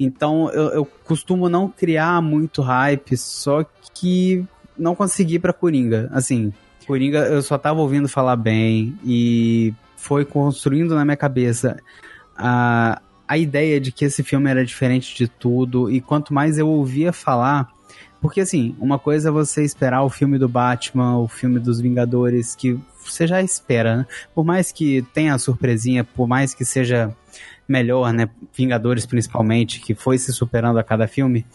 [0.00, 3.64] Então eu, eu costumo não criar muito hype, só
[3.94, 4.44] que
[4.76, 6.08] não consegui pra Coringa.
[6.12, 6.52] Assim,
[6.86, 11.76] Coringa eu só tava ouvindo falar bem e foi construindo na minha cabeça
[12.36, 15.90] a, a ideia de que esse filme era diferente de tudo.
[15.90, 17.68] E quanto mais eu ouvia falar.
[18.20, 22.56] Porque assim, uma coisa é você esperar o filme do Batman, o filme dos Vingadores,
[22.56, 24.06] que você já espera, né?
[24.34, 27.14] Por mais que tenha a surpresinha, por mais que seja
[27.68, 28.28] melhor, né?
[28.56, 31.46] Vingadores principalmente, que foi se superando a cada filme.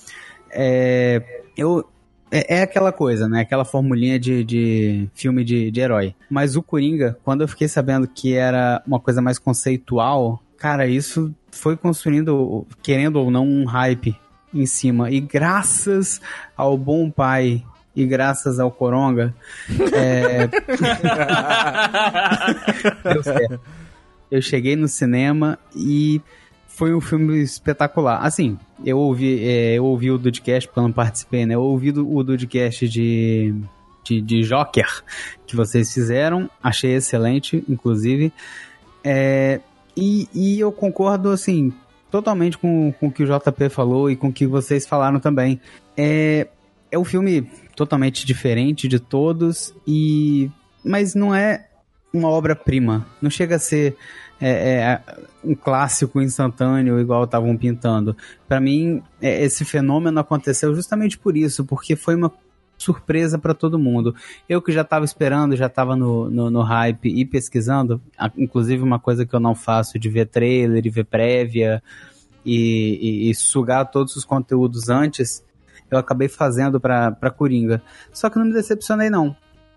[0.51, 1.21] É,
[1.57, 1.85] eu,
[2.31, 3.41] é, é aquela coisa, né?
[3.41, 6.15] Aquela formulinha de, de filme de, de herói.
[6.29, 11.33] Mas o Coringa, quando eu fiquei sabendo que era uma coisa mais conceitual, cara, isso
[11.53, 14.17] foi construindo, querendo ou não, um hype
[14.53, 15.11] em cima.
[15.11, 16.19] E graças
[16.57, 17.63] ao bom pai
[17.95, 19.33] e graças ao Coronga,
[19.93, 20.47] é...
[23.13, 23.61] deu certo.
[24.31, 26.19] Eu cheguei no cinema e
[26.67, 28.25] foi um filme espetacular.
[28.25, 31.53] Assim, eu ouvi, é, eu ouvi o Dudcast, porque eu não participei, né?
[31.53, 33.53] Eu ouvi o Dudcast de,
[34.03, 35.03] de, de Joker
[35.45, 38.33] que vocês fizeram, achei excelente, inclusive.
[39.03, 39.59] É,
[39.95, 41.73] e, e eu concordo, assim,
[42.11, 45.59] totalmente com, com o que o JP falou e com o que vocês falaram também.
[45.97, 46.47] É,
[46.91, 50.49] é um filme totalmente diferente de todos, e
[50.83, 51.67] mas não é
[52.13, 53.07] uma obra-prima.
[53.21, 53.95] Não chega a ser
[54.39, 55.01] é, é,
[55.43, 58.15] um clássico instantâneo igual estavam pintando.
[58.47, 62.31] Para mim, é, esse fenômeno aconteceu justamente por isso, porque foi uma
[62.83, 64.15] surpresa para todo mundo.
[64.47, 68.01] Eu que já estava esperando, já estava no, no, no, hype e pesquisando,
[68.37, 71.81] inclusive uma coisa que eu não faço de ver trailer e ver prévia
[72.45, 75.43] e, e, e sugar todos os conteúdos antes,
[75.89, 77.81] eu acabei fazendo para Coringa.
[78.11, 79.35] Só que não me decepcionei não.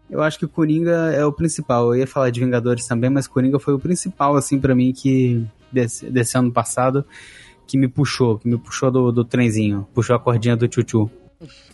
[0.09, 1.95] Eu acho que Coringa é o principal.
[1.95, 5.45] Eu ia falar de Vingadores também, mas Coringa foi o principal, assim, para mim, que
[5.71, 7.05] desse, desse, ano passado,
[7.66, 11.11] que me puxou, que me puxou do, do trenzinho, puxou a cordinha do tchutchu.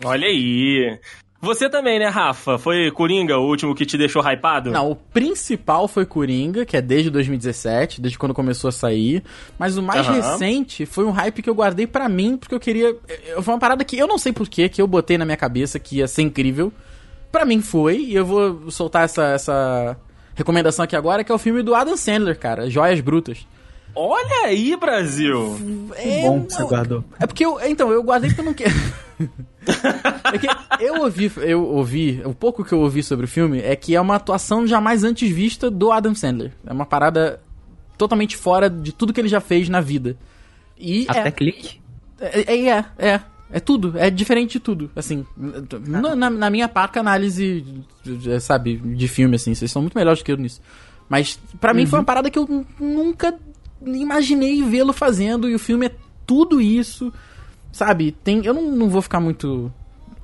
[0.05, 0.98] Olha aí.
[1.42, 2.57] Você também, né, Rafa?
[2.57, 4.70] Foi Coringa o último que te deixou hypado?
[4.70, 9.25] Não, o principal foi Coringa, que é desde 2017, desde quando começou a sair.
[9.59, 10.14] Mas o mais uhum.
[10.14, 12.96] recente foi um hype que eu guardei para mim, porque eu queria.
[13.42, 15.96] Foi uma parada que eu não sei porquê, que eu botei na minha cabeça que
[15.96, 16.72] ia ser incrível.
[17.33, 19.96] Para mim foi, e eu vou soltar essa, essa
[20.37, 23.44] recomendação aqui agora, que é o filme do Adam Sandler, cara, Joias Brutas.
[23.94, 25.90] Olha aí, Brasil!
[25.96, 27.05] É, bom que você guardou.
[27.20, 27.61] É porque eu.
[27.61, 28.74] Então, eu guardei porque eu não quero.
[30.33, 33.76] é que eu ouvi, eu ouvi, o pouco que eu ouvi sobre o filme é
[33.76, 36.52] que é uma atuação jamais antes vista do Adam Sandler.
[36.66, 37.40] É uma parada
[37.98, 40.16] totalmente fora de tudo que ele já fez na vida.
[40.78, 41.81] E Até é, clique?
[42.18, 43.20] É, é, é, é.
[43.55, 45.26] É tudo, é diferente de tudo, assim.
[45.87, 47.62] Na, na minha parca análise,
[48.40, 50.62] sabe, de filme, assim, vocês são muito melhores que eu nisso.
[51.07, 51.76] Mas para uhum.
[51.76, 52.07] mim foi uma uhum.
[52.07, 53.38] parada que eu nunca
[53.87, 55.90] imaginei vê-lo fazendo e o filme é
[56.27, 57.12] tudo isso,
[57.73, 58.12] sabe?
[58.12, 59.73] Tem, eu não, não vou ficar muito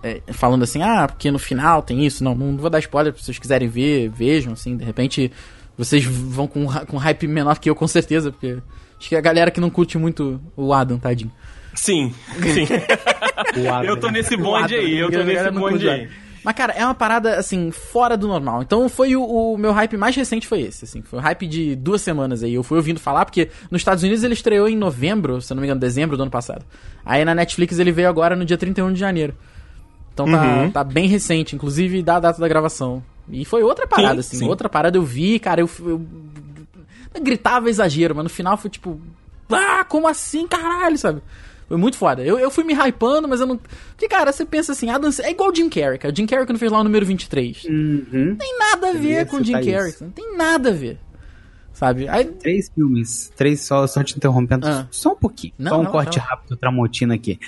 [0.02, 3.24] é, falando assim, ah, porque no final tem isso, não, não vou dar spoiler se
[3.24, 5.32] vocês quiserem ver, vejam, assim, de repente
[5.76, 8.58] vocês vão com, com hype menor que eu, com certeza, porque
[8.98, 11.32] acho que a galera que não curte muito o Adam, tadinho.
[11.74, 12.66] Sim, sim.
[13.84, 16.08] eu tô nesse bonde aí, eu tô nesse bonde aí.
[16.42, 18.62] Mas, cara, é uma parada, assim, fora do normal.
[18.62, 21.02] Então, foi o, o, meu hype mais recente foi esse, assim.
[21.02, 22.54] Foi o hype de duas semanas aí.
[22.54, 25.66] Eu fui ouvindo falar, porque nos Estados Unidos ele estreou em novembro, se não me
[25.66, 26.64] engano, dezembro do ano passado.
[27.04, 29.34] Aí na Netflix ele veio agora no dia 31 de janeiro.
[30.12, 30.70] Então tá, uhum.
[30.70, 33.02] tá bem recente, inclusive da data da gravação.
[33.30, 34.36] E foi outra parada, sim, assim.
[34.38, 34.48] Sim.
[34.48, 36.04] Outra parada eu vi, cara, eu, eu,
[37.14, 39.00] eu gritava exagero, mas no final foi tipo...
[39.50, 41.22] Ah, como assim, caralho, sabe?
[41.68, 42.24] Foi muito foda.
[42.24, 43.58] Eu, eu fui me hypando, mas eu não.
[43.90, 46.14] Porque, cara, você pensa assim, Adam é igual o Jim Carrey, cara.
[46.14, 47.64] Jim Carrey quando fez lá o número 23.
[47.64, 48.06] Uhum.
[48.10, 49.94] Não tem nada a ver com o Jim Carrey.
[50.00, 50.98] Não tem nada a ver.
[51.74, 52.08] Sabe?
[52.08, 52.24] Aí...
[52.24, 53.30] Três filmes.
[53.36, 54.66] Três só, só te interrompendo.
[54.66, 54.88] Ah.
[54.90, 55.52] Só um pouquinho.
[55.58, 56.24] Não, só um não, corte não.
[56.24, 57.38] rápido, Tramontina aqui.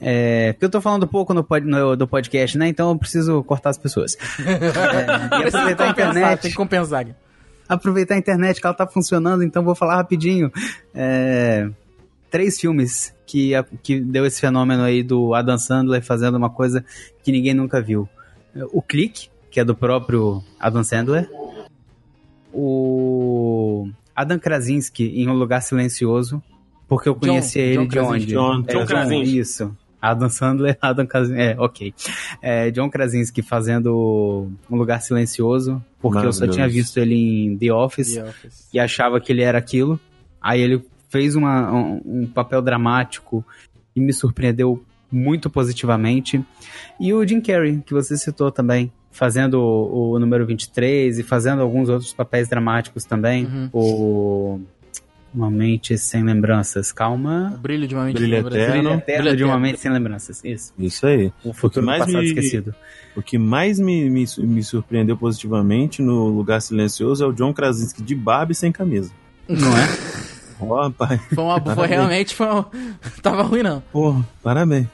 [0.00, 2.66] É, porque eu tô falando pouco no, pod, no, do podcast, né?
[2.66, 4.16] Então eu preciso cortar as pessoas.
[4.40, 6.40] é, e aproveitar a internet.
[6.40, 7.06] Tem que compensar.
[7.68, 10.50] Aproveitar a internet que ela tá funcionando, então vou falar rapidinho.
[10.94, 11.68] É,
[12.28, 16.84] três filmes que, que deu esse fenômeno aí do Adam Sandler fazendo uma coisa
[17.22, 18.08] que ninguém nunca viu.
[18.72, 21.28] O Clique, que é do próprio Adam Sandler.
[22.52, 26.42] O Adam Krasinski em Um Lugar Silencioso,
[26.88, 28.26] porque eu conhecia ele John de onde?
[28.26, 29.38] John, John, é, Krasinski.
[29.38, 29.76] Isso.
[30.00, 31.94] Adam Sandler, Adam Krasinski, é, ok.
[32.40, 37.72] É, John Krasinski fazendo Um Lugar Silencioso, porque eu só tinha visto ele em The
[37.72, 39.98] Office, The Office, e achava que ele era aquilo.
[40.40, 40.84] Aí ele
[41.16, 43.42] fez uma, um, um papel dramático
[43.94, 46.44] e me surpreendeu muito positivamente.
[47.00, 51.62] E o Jim Carrey, que você citou também, fazendo o, o número 23 e fazendo
[51.62, 53.46] alguns outros papéis dramáticos também.
[53.46, 53.70] Uhum.
[53.72, 54.60] O
[55.34, 56.92] Uma Mente Sem Lembranças.
[56.92, 57.54] Calma.
[57.54, 58.70] O brilho de uma Mente Sem Lembranças.
[58.70, 60.44] Brilho Eterno de uma Mente Sem Lembranças.
[60.44, 60.74] Isso.
[60.78, 61.32] Isso aí.
[61.42, 62.74] O futuro o passado me, esquecido.
[63.16, 68.02] O que mais me, me, me surpreendeu positivamente no Lugar Silencioso é o John Krasinski
[68.02, 69.10] de barba e sem camisa.
[69.48, 70.26] Não é?
[70.60, 71.18] Ó, pai.
[71.34, 72.70] Foi, uma, foi realmente foi uma...
[73.22, 73.82] tava ruim não.
[73.92, 74.86] Pô, parabéns.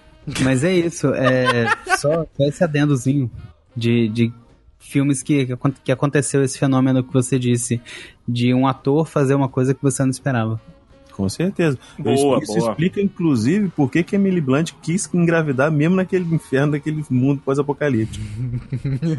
[0.42, 3.30] Mas é isso, é só, só esse adendozinho
[3.76, 4.32] de, de
[4.78, 7.80] filmes que, que aconteceu esse fenômeno que você disse,
[8.26, 10.60] de um ator fazer uma coisa que você não esperava.
[11.12, 11.78] Com certeza.
[11.98, 12.70] Boa, isso boa.
[12.70, 18.24] explica, inclusive, por que, que Emily Blunt quis engravidar mesmo naquele inferno, daquele mundo pós-apocalíptico.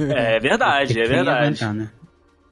[0.09, 1.45] É verdade, é verdade.
[1.45, 1.91] Aguentar, né?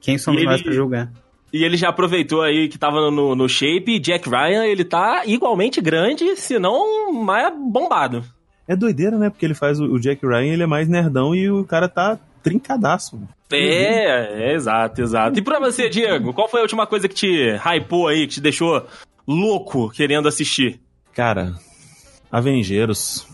[0.00, 1.12] Quem somos nós pra julgar?
[1.52, 3.98] E ele já aproveitou aí que tava no, no shape.
[3.98, 8.24] Jack Ryan, ele tá igualmente grande, se não mais bombado.
[8.66, 9.28] É doideira, né?
[9.28, 12.18] Porque ele faz o, o Jack Ryan, ele é mais nerdão e o cara tá
[12.42, 13.20] trincadaço.
[13.50, 15.38] É, é, exato, exato.
[15.38, 18.40] E pra você, Diego, qual foi a última coisa que te hypou aí, que te
[18.40, 18.86] deixou
[19.28, 20.80] louco querendo assistir?
[21.12, 21.54] Cara,
[22.30, 23.26] Avengeiros.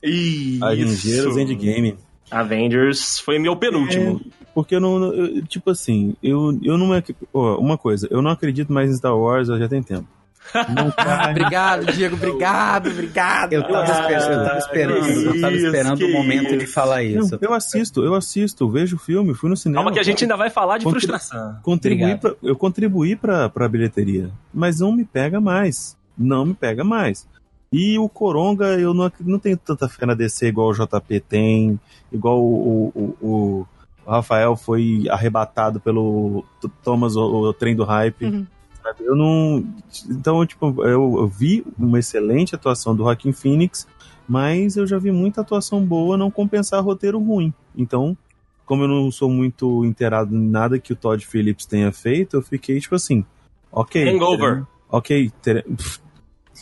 [0.00, 0.64] Isso.
[0.64, 1.96] Avengeiros Endgame.
[2.30, 4.20] Avengers foi meu penúltimo.
[4.56, 5.12] Porque eu não.
[5.12, 6.88] eu- tipo assim, eu, eu não.
[7.34, 10.08] ó, uma coisa, eu não acredito mais em Star Wars já tem tempo.
[10.74, 11.30] Não Ah, cai.
[11.32, 13.52] obrigado, Diego, obrigado, obrigado.
[13.52, 13.82] Eu tava, Ah,
[14.16, 14.96] esperando, eu tava esperando,
[15.34, 16.72] eu tava isso, esperando o momento de isso.
[16.72, 17.38] falar Não, isso.
[17.42, 19.80] eu assisto, eu assisto, vejo o filme, fui no cinema.
[19.82, 21.56] Calma que a gente ainda vai falar de Contri- frustração.
[21.64, 25.96] contribuí pra, eu contribuí pra, pra bilheteria, mas não me pega mais.
[26.16, 27.26] Não me pega mais.
[27.72, 31.78] E o Coronga, eu não, não tenho tanta fé na DC igual o JP tem,
[32.12, 33.26] igual o, o, o-
[33.60, 33.66] o
[34.06, 36.44] Rafael foi arrebatado pelo
[36.82, 38.24] Thomas, o, o trem do hype.
[38.26, 38.46] Uhum.
[38.82, 39.04] sabe?
[39.04, 39.64] Eu não.
[40.08, 43.86] Então, tipo, eu, eu vi uma excelente atuação do Joaquin Phoenix,
[44.28, 47.52] mas eu já vi muita atuação boa não compensar roteiro ruim.
[47.76, 48.16] Então,
[48.64, 52.42] como eu não sou muito inteirado em nada que o Todd Phillips tenha feito, eu
[52.42, 53.24] fiquei tipo assim,
[53.72, 54.08] ok.
[54.14, 54.64] Hangover.
[54.88, 56.00] Ok, tere- pff,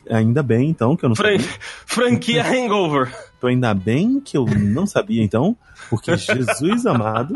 [0.09, 1.55] ainda bem então que eu não Fran- sabia.
[1.87, 3.15] franquia Hangover.
[3.39, 5.57] Então, ainda bem que eu não sabia então,
[5.91, 7.35] porque Jesus amado.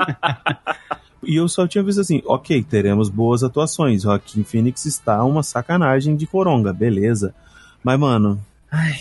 [1.22, 4.02] E eu só tinha visto assim, ok, teremos boas atuações.
[4.02, 7.34] Joaquim Phoenix está uma sacanagem de coronga, beleza.
[7.84, 8.40] Mas, mano,
[8.70, 8.94] ai,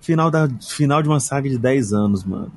[0.00, 2.52] final, da, final de uma saga de 10 anos, mano.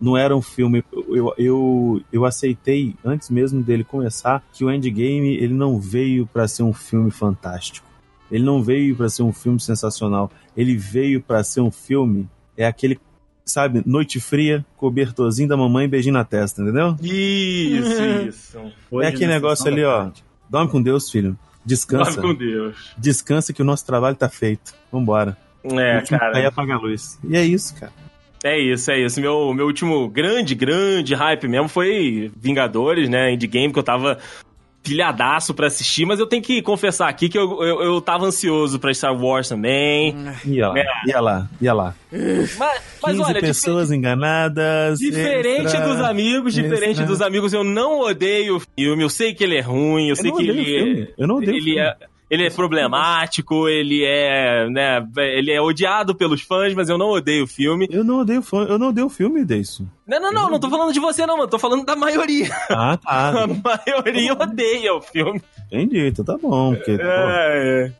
[0.00, 0.84] Não era um filme.
[1.08, 6.46] Eu, eu, eu aceitei, antes mesmo dele começar, que o Endgame ele não veio pra
[6.46, 7.87] ser um filme fantástico.
[8.30, 10.30] Ele não veio pra ser um filme sensacional.
[10.56, 12.28] Ele veio pra ser um filme.
[12.56, 12.98] É aquele,
[13.44, 16.96] sabe, noite fria, cobertorzinho da mamãe, beijinho na testa, entendeu?
[17.02, 19.02] Isso, isso.
[19.02, 20.10] é aquele negócio ali, ó.
[20.48, 21.38] Dorme com Deus, filho.
[21.64, 22.20] Descansa.
[22.20, 22.94] Dorme com Deus.
[22.96, 24.74] Descansa que o nosso trabalho tá feito.
[24.90, 25.36] Vambora.
[25.64, 26.38] É, cara.
[26.38, 27.18] Aí apaga a luz.
[27.28, 27.92] E é isso, cara.
[28.44, 29.20] É isso, é isso.
[29.20, 33.32] Meu, meu último grande, grande hype mesmo foi Vingadores, né?
[33.32, 34.18] Endgame, que eu tava
[34.82, 38.78] pilhadaço pra assistir, mas eu tenho que confessar aqui que eu, eu, eu tava ansioso
[38.78, 40.14] pra Star Wars também.
[40.44, 40.84] Ia lá, É.
[41.06, 41.94] ia lá, ia lá.
[42.10, 44.98] Mas, mas 15 olha, pessoas enganadas.
[44.98, 47.06] Diferente extra, dos amigos, diferente extra.
[47.06, 49.02] dos amigos, eu não odeio o filme.
[49.02, 51.12] Eu sei que ele é ruim, eu, Eu sei que ele.
[51.18, 51.80] Eu não odeio o ele filme.
[51.80, 51.96] é,
[52.30, 57.44] ele é problemático, ele é, né, ele é odiado pelos fãs, mas eu não odeio
[57.44, 57.88] o filme.
[57.90, 59.86] Eu não odeio fã, eu não odeio o filme disso.
[60.06, 62.48] Não, não, não, não tô falando de você não, mano, tô falando da maioria.
[62.70, 63.46] Ah, A tá.
[63.46, 65.40] maioria odeia o filme.
[65.72, 66.74] Entendi, então tá bom.
[66.74, 67.92] Porque, É, é.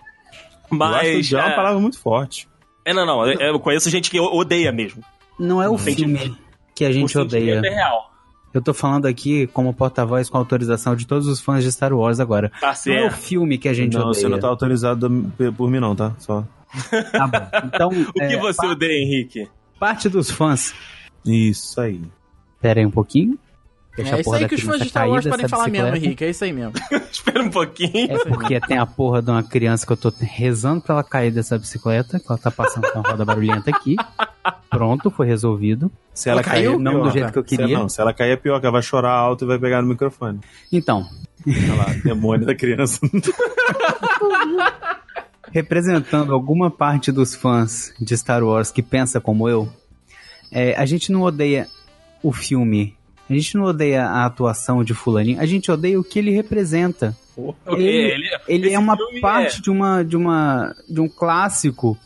[0.71, 1.33] Mas, Mas.
[1.33, 2.47] é uma é, palavra muito forte.
[2.85, 5.03] é, não, não, eu, conheço gente que odeia mesmo.
[5.39, 6.37] Não é o filme
[6.75, 7.63] que a gente O odeia.
[7.65, 8.08] É real.
[8.53, 12.19] Eu tô falando aqui como porta-voz com autorização de todos os fãs de Star Wars
[12.19, 12.51] agora.
[12.61, 12.77] Tá Não é o
[13.11, 13.17] certo.
[13.17, 14.15] filme que a gente não, odeia.
[14.23, 15.11] você não tá autorizado
[15.57, 16.15] por- mim, não, tá?
[16.19, 16.45] Só.
[17.13, 17.49] Tá bom.
[17.67, 19.49] Então, O que é, você odeia, Henrique?
[19.79, 20.75] parte dos fãs.
[21.25, 22.01] Isso aí.
[22.61, 23.39] Pera aí um pouquinho.
[23.99, 25.97] Deixa É a isso aí que os fãs de Star Wars podem falar mesmo.
[25.97, 26.25] Henrique.
[26.25, 26.73] É isso aí mesmo.
[27.13, 28.13] Espera um pouquinho.
[28.13, 31.31] É porque tem a porra de uma criança que eu tô rezando pra ela cair
[31.33, 33.97] dessa bicicleta, que ela tá passando com a roda barulhenta aqui.
[34.71, 35.91] Pronto, foi resolvido.
[36.15, 36.71] Se ela Ela caiu?
[36.73, 37.79] cair, é Não pior, do jeito que eu Se- queria.
[37.79, 39.89] não, se ela cair é pior, que ela vai chorar alto e vai pegar no
[39.89, 40.41] microfone.
[40.73, 41.07] Então,
[41.47, 42.99] Olha lá, demônio da criança.
[45.51, 49.69] representando alguma parte dos fãs de Star Wars que pensa como eu,
[50.51, 51.67] é, a gente não odeia
[52.23, 52.95] o filme,
[53.29, 57.17] a gente não odeia a atuação de fulaninho, a gente odeia o que ele representa.
[57.37, 57.55] Ok,
[57.87, 61.97] Ele- Ele esse é uma filme parte de uma de uma de um clássico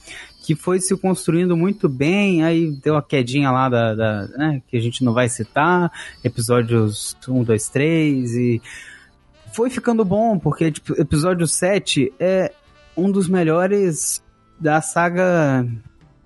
[0.45, 4.77] que foi se construindo muito bem, aí deu a quedinha lá da, da né, que
[4.77, 5.91] a gente não vai citar,
[6.25, 8.63] episódios 1, 2, 3 e
[9.55, 12.53] foi ficando bom, porque tipo, episódio 7 é
[12.97, 14.21] um dos melhores
[14.59, 15.65] da saga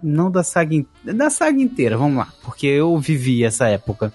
[0.03, 4.13] não da saga da saga inteira, vamos lá, porque eu vivi essa época.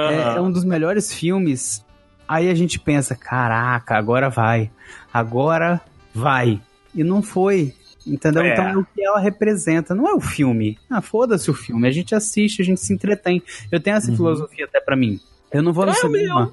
[0.00, 1.84] É, é um dos melhores filmes.
[2.28, 4.70] Aí a gente pensa, caraca, agora vai.
[5.12, 5.80] Agora
[6.14, 6.60] vai.
[6.94, 7.74] E não foi.
[8.06, 8.42] Entendeu?
[8.42, 8.52] É.
[8.52, 9.94] Então é o que ela representa.
[9.94, 10.78] Não é o filme.
[10.88, 11.86] Ah, foda-se o filme.
[11.86, 13.42] A gente assiste, a gente se entretém.
[13.70, 15.20] Eu tenho essa filosofia até pra mim.
[15.52, 16.52] Eu não vou no É, cinema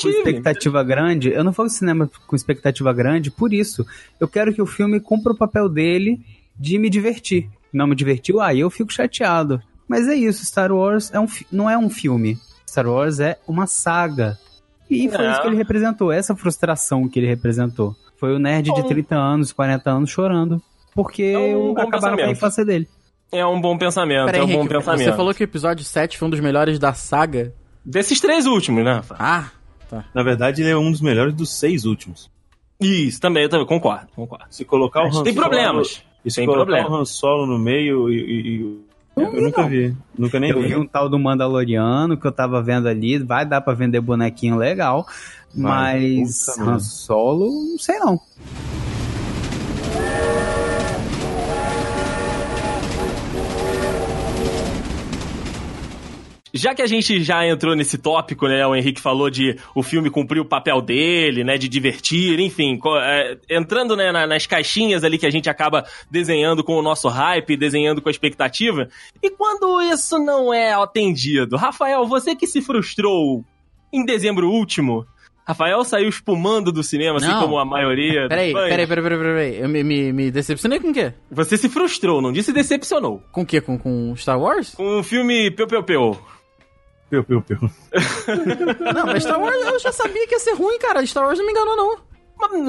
[0.00, 1.30] com expectativa grande.
[1.30, 3.84] Eu não vou no cinema com expectativa grande por isso.
[4.20, 6.20] Eu quero que o filme cumpra o papel dele
[6.58, 7.50] de me divertir.
[7.72, 9.60] Não me divertiu, aí eu fico chateado.
[9.88, 12.38] Mas é isso, Star Wars é um, não é um filme.
[12.68, 14.38] Star Wars é uma saga.
[14.90, 15.32] E foi Não.
[15.32, 17.94] isso que ele representou, essa frustração que ele representou.
[18.18, 18.88] Foi o nerd de Bom.
[18.88, 20.62] 30 anos, 40 anos chorando.
[20.94, 22.32] Porque É um bom acabaram com a pensamento.
[22.36, 22.88] infância dele.
[23.32, 25.04] É um bom pensamento, Peraí, é um bom Henrique, pensamento.
[25.10, 27.52] você falou que o episódio 7 foi um dos melhores da saga.
[27.84, 29.02] Desses três últimos, né?
[29.18, 29.50] Ah,
[30.14, 32.30] Na verdade, ele é um dos melhores dos seis últimos.
[32.80, 34.44] Isso, também, eu também concordo, concordo.
[34.50, 36.02] Se colocar o Han Tem Solo- problemas.
[36.26, 36.88] Se Tem colocar problema.
[36.90, 38.80] o Han Solo no meio e, e- e
[39.16, 39.96] Eu nunca vi.
[40.18, 40.68] Nunca nem Eu vi.
[40.68, 44.56] vi um tal do Mandaloriano que eu tava vendo ali, vai dar pra vender bonequinho
[44.56, 45.06] legal,
[45.54, 46.18] Vai.
[46.20, 46.78] mas Puta Han.
[46.78, 48.20] Solo, não sei não.
[56.56, 58.66] Já que a gente já entrou nesse tópico, né?
[58.66, 61.56] O Henrique falou de o filme cumprir o papel dele, né?
[61.58, 62.78] De divertir, enfim.
[63.02, 67.08] é, entrando né, na- nas caixinhas ali que a gente acaba desenhando com o nosso
[67.08, 68.88] hype, desenhando com a expectativa.
[69.22, 71.56] E quando isso não é atendido?
[71.56, 73.44] Rafael, você que se frustrou
[73.92, 75.06] em dezembro último,
[75.46, 77.42] Rafael saiu espumando do cinema, assim Não.
[77.42, 78.26] como a maioria.
[78.28, 79.58] Peraí, peraí, peraí, peraí, peraí.
[79.60, 81.12] Eu me, me, me decepcionei com o quê?
[81.30, 83.22] Você se frustrou, não disse decepcionou.
[83.30, 83.60] Com o quê?
[83.60, 84.74] Com, com Star Wars?
[84.74, 86.18] Com o filme Peu Peu Peu.
[87.10, 87.58] Piu, piu, piu.
[88.94, 91.04] Não, mas Star Wars eu já sabia que ia ser ruim, cara.
[91.06, 91.96] Star Wars não me enganou, não.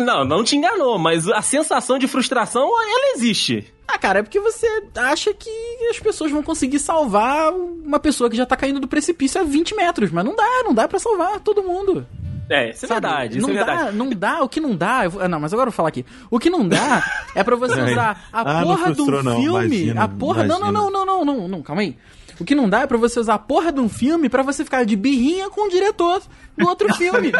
[0.05, 3.73] Não, não te enganou, mas a sensação de frustração, ela existe.
[3.87, 4.65] Ah, cara, é porque você
[4.95, 5.49] acha que
[5.89, 9.75] as pessoas vão conseguir salvar uma pessoa que já tá caindo do precipício a 20
[9.75, 12.05] metros, mas não dá, não dá pra salvar todo mundo.
[12.49, 13.01] É, isso é Sabe?
[13.01, 13.97] verdade, isso não é dá, verdade.
[13.97, 15.03] não dá, o que não dá.
[15.03, 16.05] eu vou- ah, não, mas agora eu vou falar aqui.
[16.31, 17.03] O que não dá
[17.35, 18.87] é pra você usar a Ah, porra
[19.23, 19.41] não.
[19.41, 19.65] filme.
[19.65, 20.43] Imagina, a porra.
[20.45, 21.97] Não, não, não, não, não, não, não, calma aí.
[22.39, 24.63] O que não dá é pra você usar a porra de um filme pra você
[24.63, 26.21] ficar de birrinha com o diretor
[26.57, 27.31] do outro filme.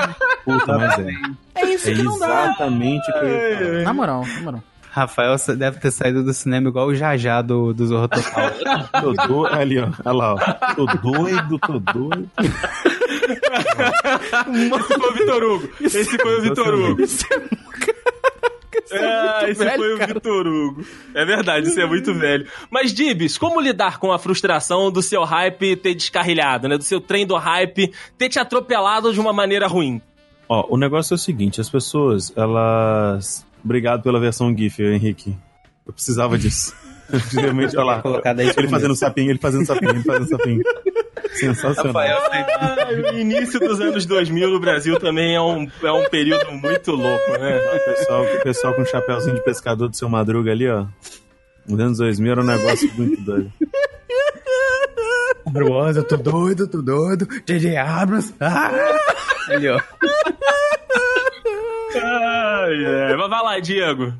[0.43, 1.08] Puta, mas é.
[1.56, 2.45] É isso É que não dá.
[2.45, 3.84] exatamente o que eu ia falar.
[3.84, 4.64] Na moral, na moral.
[4.89, 8.52] Rafael deve ter saído do cinema igual o Jajá do, do Zorro Total.
[9.00, 9.45] Tô doido.
[9.54, 9.89] Ali, ó.
[10.04, 10.74] Olha lá, ó.
[10.74, 12.28] Tô doido, tô doido.
[14.48, 15.70] Esse foi o Vitor Hugo.
[15.82, 17.02] Esse foi o Vitor Hugo.
[17.04, 17.06] É,
[18.74, 20.13] esse velho, foi o cara.
[20.13, 20.86] Vitor Hugo.
[21.13, 22.47] É verdade, isso é muito velho.
[22.70, 26.78] Mas, Dibs, como lidar com a frustração do seu hype ter descarrilhado, né?
[26.78, 30.01] Do seu trem do hype ter te atropelado de uma maneira ruim?
[30.49, 33.45] Ó, o negócio é o seguinte, as pessoas, elas...
[33.63, 35.36] Obrigado pela versão GIF, Henrique.
[35.86, 36.74] Eu precisava disso.
[37.34, 38.01] Realmente, olha lá.
[38.01, 40.61] Colocar daí Ele fazendo sapinho, ele fazendo sapinho, ele fazendo sapinho.
[41.34, 42.03] Sensacional.
[42.59, 42.75] Ah,
[43.13, 47.32] o início dos anos 2000 no Brasil também é um, é um período muito louco,
[47.39, 47.57] né?
[47.75, 50.86] O pessoal, o pessoal com chapéuzinho de pescador do seu Madruga ali, ó.
[51.67, 53.51] Nos anos 2000 era um negócio muito doido.
[55.95, 57.28] Eu tô doido, tô doido.
[57.45, 57.78] J.J.
[57.78, 58.34] Abrams.
[58.39, 58.71] Ah!
[59.49, 59.80] Ali, ó.
[61.95, 63.15] Ai.
[63.17, 64.13] Mas vai lá, Diego.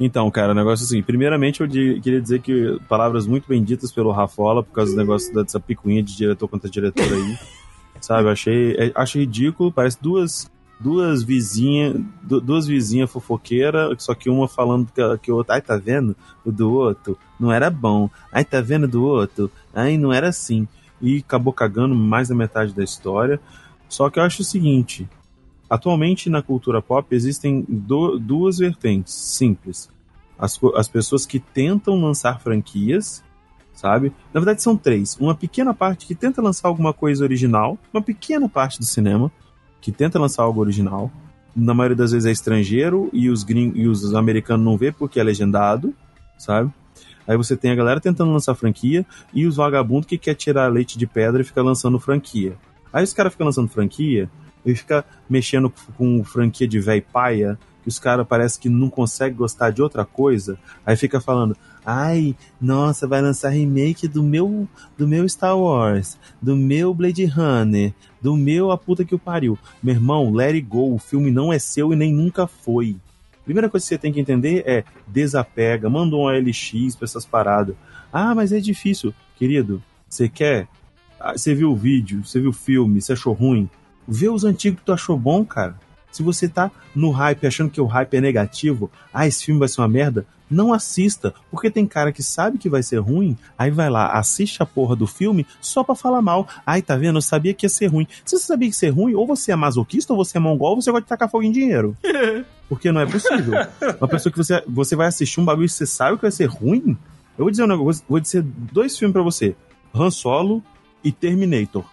[0.00, 1.02] Então, cara, o negócio é assim.
[1.02, 5.32] Primeiramente, eu di- queria dizer que palavras muito benditas pelo Rafola, por causa do negócio
[5.34, 7.38] dessa picuinha de diretor contra diretor aí.
[8.00, 9.70] Sabe, eu achei, é, achei ridículo.
[9.70, 15.36] Parece duas, duas vizinhas, du- duas vizinhas fofoqueiras, só que uma falando que, que o
[15.36, 16.16] outro, ai, tá vendo?
[16.44, 18.10] O do outro não era bom.
[18.32, 19.50] Ai, tá vendo do outro?
[19.72, 20.66] Ai, não era assim.
[21.00, 23.38] E acabou cagando mais da metade da história.
[23.88, 25.06] Só que eu acho o seguinte:
[25.72, 29.88] Atualmente na cultura pop existem do- duas vertentes simples.
[30.38, 33.24] As, as pessoas que tentam lançar franquias,
[33.72, 34.12] sabe?
[34.34, 35.16] Na verdade são três.
[35.18, 39.32] Uma pequena parte que tenta lançar alguma coisa original, uma pequena parte do cinema
[39.80, 41.10] que tenta lançar algo original.
[41.56, 45.22] Na maioria das vezes é estrangeiro e os, e os americanos não vê porque é
[45.22, 45.94] legendado,
[46.36, 46.70] sabe?
[47.26, 50.98] Aí você tem a galera tentando lançar franquia e os vagabundos que quer tirar leite
[50.98, 52.58] de pedra e fica lançando franquia.
[52.92, 54.28] Aí os caras ficam lançando franquia
[54.64, 59.36] e fica mexendo com franquia de véi paia, que os caras parece que não conseguem
[59.36, 65.08] gostar de outra coisa, aí fica falando, ai, nossa, vai lançar remake do meu do
[65.08, 69.58] meu Star Wars, do meu Blade Runner, do meu A Puta Que O Pariu.
[69.82, 72.96] Meu irmão, let it go, o filme não é seu e nem nunca foi.
[73.44, 77.74] Primeira coisa que você tem que entender é desapega, manda um OLX pra essas paradas.
[78.12, 79.12] Ah, mas é difícil.
[79.36, 80.68] Querido, você quer?
[81.18, 83.68] Ah, Você viu o vídeo, você viu o filme, você achou ruim?
[84.06, 85.76] Vê os antigos que tu achou bom, cara.
[86.10, 89.68] Se você tá no hype achando que o hype é negativo, ah, esse filme vai
[89.68, 93.70] ser uma merda, não assista, porque tem cara que sabe que vai ser ruim, aí
[93.70, 96.46] vai lá, assiste a porra do filme só pra falar mal.
[96.66, 97.16] Ai, tá vendo?
[97.16, 98.06] Eu sabia que ia ser ruim.
[98.24, 100.76] Se você sabia que ia ser ruim, ou você é masoquista, ou você é mongol,
[100.76, 101.96] ou você gosta de tacar fogo em dinheiro.
[102.68, 103.54] Porque não é possível.
[103.98, 106.46] Uma pessoa que você, você vai assistir um bagulho e você sabe que vai ser
[106.46, 106.96] ruim.
[107.38, 109.56] Eu vou dizer um negócio, vou dizer dois filmes pra você:
[109.94, 110.62] Han Solo
[111.02, 111.84] e Terminator.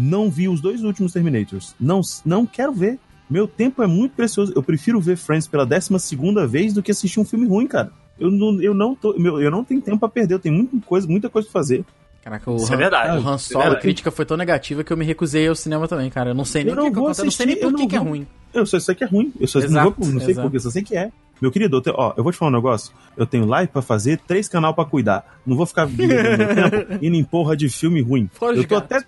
[0.00, 1.74] Não vi os dois últimos Terminators.
[1.80, 2.98] Não, não quero ver.
[3.28, 4.52] Meu tempo é muito precioso.
[4.54, 7.90] Eu prefiro ver Friends pela décima segunda vez do que assistir um filme ruim, cara.
[8.18, 10.34] Eu não, eu não, tô, meu, eu não tenho tempo pra perder.
[10.34, 11.84] Eu tenho muita coisa, muita coisa pra fazer.
[12.22, 13.18] Caraca, o Isso é Han, verdade.
[13.24, 13.82] o Han é Solo, a verdade.
[13.82, 16.30] crítica foi tão negativa que eu me recusei ao cinema também, cara.
[16.30, 17.54] Eu não sei nem Eu o que, não que vou acontece, eu não sei nem
[17.54, 18.26] assistir, por que, não que é ruim.
[18.54, 19.32] Eu só sei que é ruim.
[19.38, 20.42] Eu só não, Exato, vou, não sei exato.
[20.48, 21.10] porquê, só sei que é.
[21.40, 22.92] Meu querido, eu, te- ó, eu vou te falar um negócio.
[23.16, 25.38] Eu tenho live pra fazer, três canal pra cuidar.
[25.46, 28.28] Não vou ficar meu tempo indo em porra de filme ruim.
[28.32, 29.00] Fora eu tô até,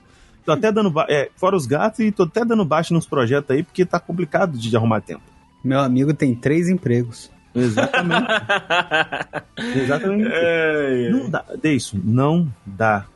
[0.44, 0.92] tô até dando.
[1.08, 4.56] É, fora os gatos e tô até dando baixo nos projetos aí, porque tá complicado
[4.58, 5.22] de arrumar tempo.
[5.62, 7.30] Meu amigo tem três empregos.
[7.54, 8.26] Exatamente.
[9.76, 10.30] Exatamente.
[10.32, 11.10] É, é.
[11.10, 11.44] Não dá.
[11.60, 13.06] Deison, não dá.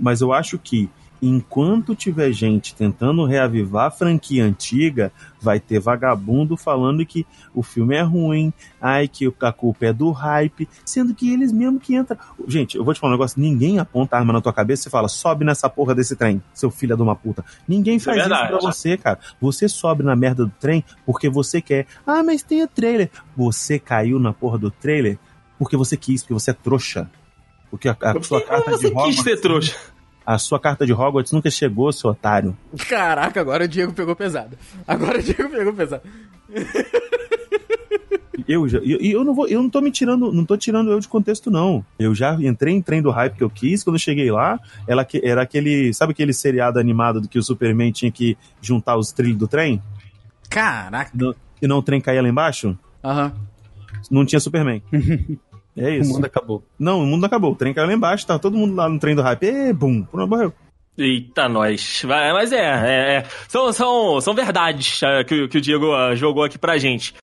[0.00, 0.88] Mas eu acho que
[1.20, 7.94] enquanto tiver gente tentando reavivar a franquia antiga, vai ter vagabundo falando que o filme
[7.94, 12.18] é ruim, ai, que a culpa é do hype, sendo que eles mesmo que entram.
[12.46, 14.90] Gente, eu vou te falar um negócio: ninguém aponta a arma na tua cabeça e
[14.90, 17.44] fala, sobe nessa porra desse trem, seu filho de uma puta.
[17.66, 18.52] Ninguém Isso é faz isso verdade.
[18.58, 19.18] pra você, cara.
[19.40, 21.86] Você sobe na merda do trem porque você quer.
[22.06, 23.10] Ah, mas tem o trailer.
[23.36, 25.18] Você caiu na porra do trailer
[25.58, 27.10] porque você quis, porque você é trouxa.
[27.70, 29.16] Porque a, a sua carta você de Hogwarts.
[29.16, 29.76] quis ser trouxa?
[30.28, 32.54] A sua carta de Hogwarts nunca chegou, seu otário.
[32.86, 34.58] Caraca, agora o Diego pegou pesado.
[34.86, 36.02] Agora o Diego pegou pesado.
[38.46, 41.00] Eu já, e eu, não vou, eu não tô me tirando, não tô tirando eu
[41.00, 41.82] de contexto não.
[41.98, 45.06] Eu já entrei em trem do hype que eu quis, quando eu cheguei lá, ela
[45.22, 49.38] era aquele, sabe aquele seriado animado do que o Superman tinha que juntar os trilhos
[49.38, 49.82] do trem?
[50.50, 51.10] Caraca.
[51.62, 52.78] E não o trem caía lá embaixo?
[53.02, 53.32] Aham.
[54.10, 54.82] Não tinha Superman.
[55.78, 56.12] É O isso.
[56.12, 56.62] mundo acabou.
[56.78, 57.52] Não, o mundo não acabou.
[57.52, 59.44] O trem caiu lá embaixo, tava todo mundo lá no trem do hype.
[59.44, 60.52] E bum, pronto, morreu.
[60.96, 62.02] Eita, nós.
[62.04, 63.24] Mas é, é, é.
[63.46, 67.14] São, são, são verdades ah, que, o- que o Diego ah, jogou aqui pra gente.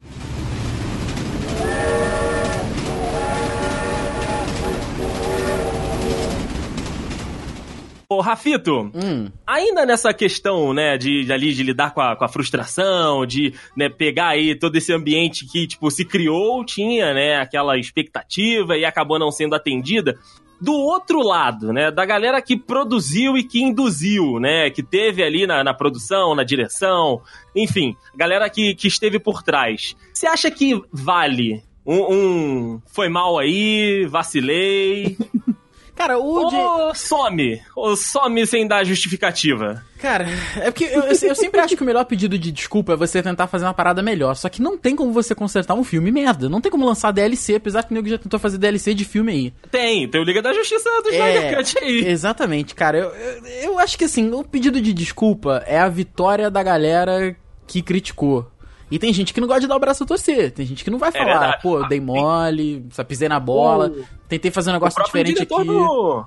[8.07, 9.29] Ô, Rafito, Hum.
[9.47, 13.53] ainda nessa questão, né, de, de ali de lidar com a, com a frustração, de
[13.75, 18.85] né, pegar aí todo esse ambiente que, tipo, se criou, tinha, né, aquela expectativa e
[18.85, 20.17] acabou não sendo atendida.
[20.61, 25.45] Do outro lado, né, da galera que produziu e que induziu, né, que teve ali
[25.45, 27.21] na, na produção, na direção,
[27.55, 29.95] enfim, galera que, que esteve por trás.
[30.13, 35.17] Você acha que vale um, um foi mal aí, vacilei,
[35.95, 39.83] Cara, o ou some, ou some sem dar justificativa?
[39.97, 40.27] Cara,
[40.57, 43.23] é porque eu, eu- eu sempre acho que o melhor pedido de desculpa é você
[43.23, 44.35] tentar fazer uma parada melhor.
[44.35, 46.49] Só que não tem como você consertar um filme merda.
[46.49, 49.31] Não tem como lançar DLC, apesar que o nego já tentou fazer DLC de filme
[49.31, 49.53] aí.
[49.71, 52.05] Tem, tem o Liga da Justiça do Snyder Cut aí.
[52.07, 52.97] exatamente, cara.
[52.97, 57.35] Eu, eu, eu acho que assim, o pedido de desculpa é a vitória da galera
[57.67, 58.45] que criticou.
[58.91, 60.51] E tem gente que não gosta de dar o braço a torcer.
[60.51, 61.61] Tem gente que não vai falar, verdade.
[61.63, 63.91] pô, eu dei mole, só pisei na bola,
[64.29, 65.63] tentei fazer um negócio diferente aqui.
[65.63, 66.25] do...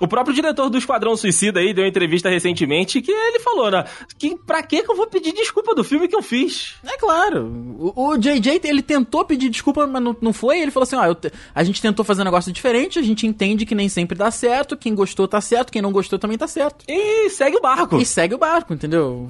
[0.00, 3.84] O próprio diretor do Esquadrão Suicida aí deu uma entrevista recentemente que ele falou, né?
[4.18, 6.74] Que pra que que eu vou pedir desculpa do filme que eu fiz?
[6.84, 7.46] É claro.
[7.94, 10.58] O, o JJ, ele tentou pedir desculpa, mas não, não foi.
[10.58, 13.24] Ele falou assim: ó, eu te- a gente tentou fazer um negócio diferente, a gente
[13.24, 14.76] entende que nem sempre dá certo.
[14.76, 16.84] Quem gostou tá certo, quem não gostou também tá certo.
[16.88, 17.96] E segue o barco.
[18.00, 19.28] E segue o barco, entendeu?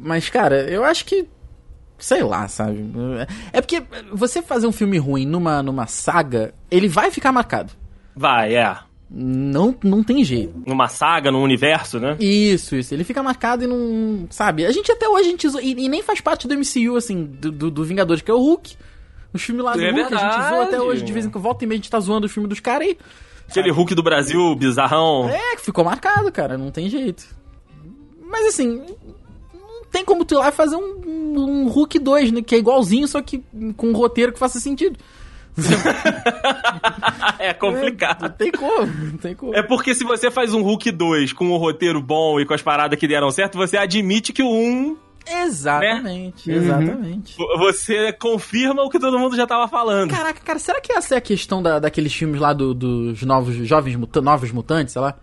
[0.00, 1.28] Mas, cara, eu acho que.
[1.98, 2.84] Sei lá, sabe?
[3.52, 3.82] É porque
[4.12, 7.72] você fazer um filme ruim numa, numa saga, ele vai ficar marcado.
[8.14, 8.76] Vai, é.
[9.08, 10.52] Não, não tem jeito.
[10.66, 12.16] Numa saga, num universo, né?
[12.18, 12.92] Isso, isso.
[12.92, 14.26] Ele fica marcado e não.
[14.30, 14.66] Sabe?
[14.66, 17.52] A gente até hoje a gente e, e nem faz parte do MCU, assim, do,
[17.52, 18.76] do, do Vingadores, que é o Hulk.
[19.32, 20.82] Os filmes lá do É Hulk, a gente zoa até verdade.
[20.82, 22.58] hoje, de vez em quando volta e meia a gente tá zoando o filme dos
[22.58, 22.98] caras aí.
[23.48, 25.28] Aquele Hulk do Brasil, bizarrão.
[25.28, 27.24] É, que ficou marcado, cara, não tem jeito.
[28.28, 28.82] Mas assim,
[29.96, 31.00] tem como tu ir lá e fazer um,
[31.64, 32.42] um Hulk 2, né?
[32.42, 33.42] Que é igualzinho, só que
[33.78, 34.98] com um roteiro que faça sentido.
[37.38, 38.22] é complicado.
[38.22, 39.54] Não tem como, não tem como.
[39.54, 42.60] É porque se você faz um Hulk 2 com um roteiro bom e com as
[42.62, 44.96] paradas que deram certo, você admite que o 1,
[45.28, 46.56] Exatamente, Né?
[46.56, 47.34] exatamente.
[47.58, 50.10] você confirma o que todo mundo já tava falando.
[50.10, 53.56] Caraca, cara, será que essa é a questão da, daqueles filmes lá do- dos novos
[53.66, 55.16] jovens muta- novos mutantes, sei lá?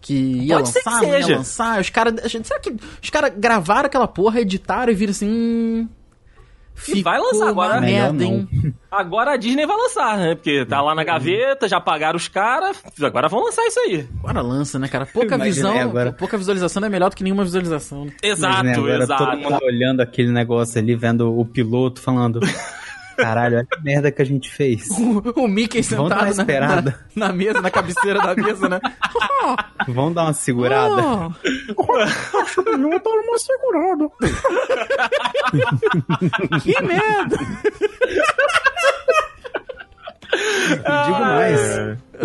[0.00, 1.36] Que ia Pode ser que lançar, não ia seja.
[1.36, 1.80] lançar.
[1.80, 2.14] Os caras.
[2.44, 5.28] Será que os caras gravaram aquela porra, editaram e viram assim.
[5.28, 5.88] hum,
[6.88, 7.80] E vai lançar agora.
[7.80, 8.24] Merda, não.
[8.24, 8.48] hein?
[8.90, 10.34] Agora a Disney vai lançar, né?
[10.34, 14.08] Porque tá lá na gaveta, já pagaram os caras, agora vão lançar isso aí.
[14.18, 15.06] Agora lança, né, cara?
[15.06, 16.12] Pouca Imaginei visão, agora.
[16.12, 18.06] pouca visualização é melhor do que nenhuma visualização.
[18.06, 18.12] né?
[18.20, 19.24] Exato, Imagina agora exato.
[19.26, 22.40] todo mundo olhando aquele negócio ali, vendo o piloto falando.
[23.16, 24.88] Caralho, olha a merda que a gente fez.
[24.98, 28.80] O, o Mickey sentado na, na, na mesa, na cabeceira da mesa, né?
[29.88, 31.02] Vamos dar uma segurada.
[31.02, 31.30] Oh,
[33.00, 34.08] tá uma segurada.
[36.62, 37.36] que merda!
[40.32, 40.76] E
[41.06, 41.60] digo mais.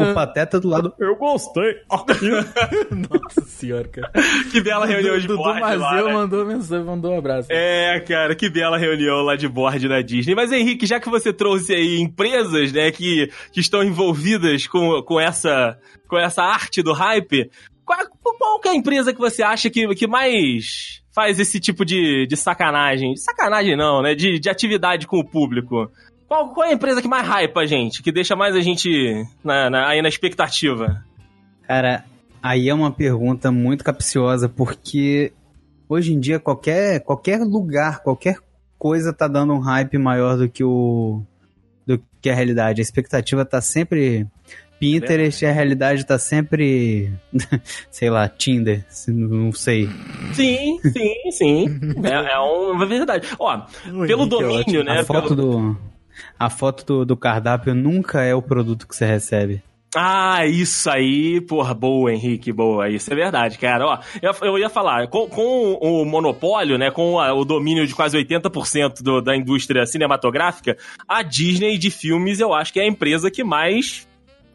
[0.01, 0.93] O Pateta do lado.
[0.99, 1.81] Eu gostei.
[1.89, 4.11] Nossa senhora, cara.
[4.51, 6.13] Que bela reunião de Dudu board Mazeu né?
[6.13, 7.47] mandou mensagem, mandou um abraço.
[7.51, 10.35] É, cara, que bela reunião lá de board da Disney.
[10.35, 15.19] Mas, Henrique, já que você trouxe aí empresas, né, que, que estão envolvidas com, com,
[15.19, 15.77] essa,
[16.07, 17.49] com essa arte do hype,
[17.85, 17.99] qual,
[18.37, 22.25] qual que é a empresa que você acha que, que mais faz esse tipo de,
[22.27, 23.13] de sacanagem?
[23.13, 24.15] De sacanagem não, né?
[24.15, 25.89] De, de atividade com o público.
[26.27, 28.01] Qual, qual é a empresa que mais hypa a gente?
[28.01, 31.03] Que deixa mais a gente na, na- aí na expectativa?
[31.67, 32.03] Cara,
[32.41, 35.31] aí é uma pergunta muito capciosa, porque
[35.87, 38.37] hoje em dia qualquer, qualquer lugar, qualquer
[38.77, 41.21] coisa tá dando um hype maior do que o,
[41.85, 42.81] do que a realidade.
[42.81, 44.27] A expectativa tá sempre
[44.79, 47.11] Pinterest e a realidade tá sempre,
[47.89, 49.89] sei lá, Tinder, não sei.
[50.33, 51.65] Sim, sim, sim.
[52.03, 53.27] é, é uma verdade.
[53.39, 53.61] Ó,
[54.07, 54.99] pelo domínio, né?
[54.99, 55.35] A foto, pelo...
[55.73, 55.77] do,
[56.37, 59.61] a foto do, do cardápio nunca é o produto que você recebe.
[59.97, 62.89] Ah, isso aí, porra, boa, Henrique, boa.
[62.89, 63.85] Isso é verdade, cara.
[63.85, 67.95] Ó, eu, eu ia falar, com, com, o monopólio, né, com a, o domínio de
[67.95, 70.75] quase 80% do, da indústria cinematográfica,
[71.07, 74.05] a Disney de filmes eu acho que é a empresa que mais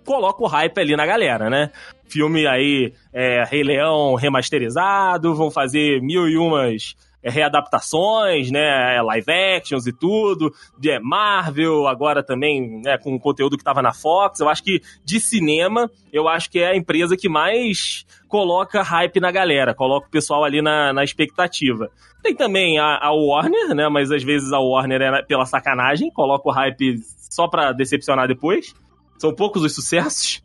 [0.05, 1.71] coloca o hype ali na galera, né?
[2.07, 9.03] Filme aí, é, Rei Leão remasterizado, vão fazer mil e umas é, readaptações, né, é,
[9.03, 13.93] live actions e tudo, de Marvel, agora também, né, com o conteúdo que estava na
[13.93, 14.41] Fox.
[14.41, 19.21] Eu acho que de cinema, eu acho que é a empresa que mais coloca hype
[19.21, 21.91] na galera, coloca o pessoal ali na, na expectativa.
[22.23, 26.49] Tem também a, a Warner, né, mas às vezes a Warner é pela sacanagem, coloca
[26.49, 26.99] o hype
[27.31, 28.75] só pra decepcionar depois.
[29.19, 30.43] São poucos os sucessos.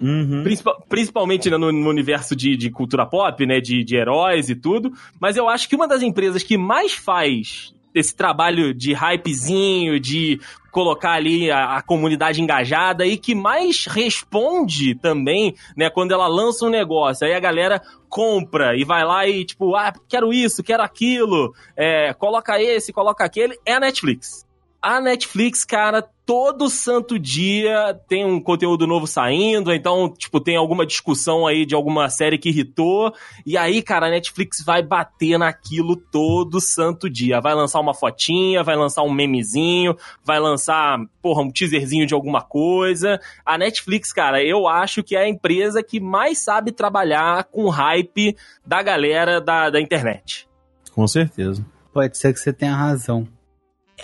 [0.00, 0.42] Uhum.
[0.42, 3.60] Principal, principalmente no, no, universo de, de cultura pop, né?
[3.60, 4.92] De, de heróis e tudo.
[5.20, 10.38] Mas eu acho que uma das empresas que mais faz esse trabalho de hypezinho, de
[10.70, 16.66] colocar ali a, a, comunidade engajada e que mais responde também, né, quando ela lança
[16.66, 17.80] um negócio, aí a galera
[18.10, 23.24] compra e vai lá e tipo, ah, quero isso, quero aquilo, é, coloca esse, coloca
[23.24, 24.45] aquele, é a Netflix.
[24.80, 30.84] A Netflix, cara, todo santo dia tem um conteúdo novo saindo, então, tipo, tem alguma
[30.84, 33.12] discussão aí de alguma série que irritou,
[33.44, 37.40] e aí, cara, a Netflix vai bater naquilo todo santo dia.
[37.40, 42.42] Vai lançar uma fotinha, vai lançar um memezinho, vai lançar, porra, um teaserzinho de alguma
[42.42, 43.20] coisa.
[43.44, 48.36] A Netflix, cara, eu acho que é a empresa que mais sabe trabalhar com hype
[48.64, 50.48] da galera da, da internet.
[50.92, 51.64] Com certeza.
[51.92, 53.26] Pode ser que você tenha razão.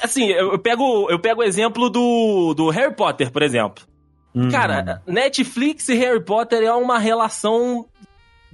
[0.01, 3.85] Assim, eu, pego eu pego o exemplo do, do Harry Potter, por exemplo.
[4.35, 4.51] Uhum.
[4.51, 7.87] Cara, Netflix e Harry Potter é uma relação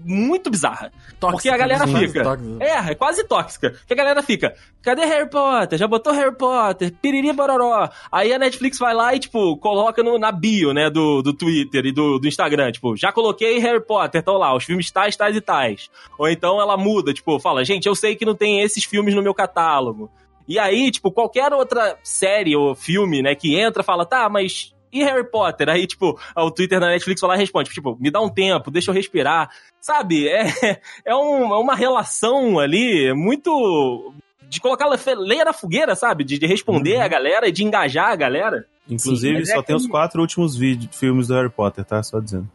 [0.04, 0.92] muito bizarra.
[1.18, 2.22] Tóxica, porque a galera fica.
[2.60, 3.74] É, é quase tóxica.
[3.86, 5.78] Que a galera fica, cadê Harry Potter?
[5.78, 6.92] Já botou Harry Potter?
[7.02, 7.88] Piriri bororó.
[8.10, 11.86] Aí a Netflix vai lá e, tipo, coloca no, na bio, né, do, do Twitter
[11.86, 12.70] e do, do Instagram.
[12.72, 15.90] Tipo, já coloquei Harry Potter, estão lá, os filmes tais, tais e tais.
[16.16, 19.22] Ou então ela muda, tipo, fala, gente, eu sei que não tem esses filmes no
[19.22, 20.10] meu catálogo.
[20.48, 25.04] E aí, tipo, qualquer outra série ou filme, né, que entra, fala, tá, mas e
[25.04, 25.68] Harry Potter?
[25.68, 28.70] Aí, tipo, o Twitter da Netflix vai lá e responde, tipo, me dá um tempo,
[28.70, 29.50] deixa eu respirar.
[29.80, 30.28] Sabe?
[30.38, 34.12] É, é, um, é uma relação ali muito.
[34.48, 34.88] De colocar
[35.18, 36.24] lenha na fogueira, sabe?
[36.24, 37.02] De, de responder uhum.
[37.02, 38.64] a galera e de engajar a galera.
[38.88, 39.82] Inclusive, Sim, só é tem que...
[39.82, 42.02] os quatro últimos vídeos, filmes do Harry Potter, tá?
[42.02, 42.48] Só dizendo.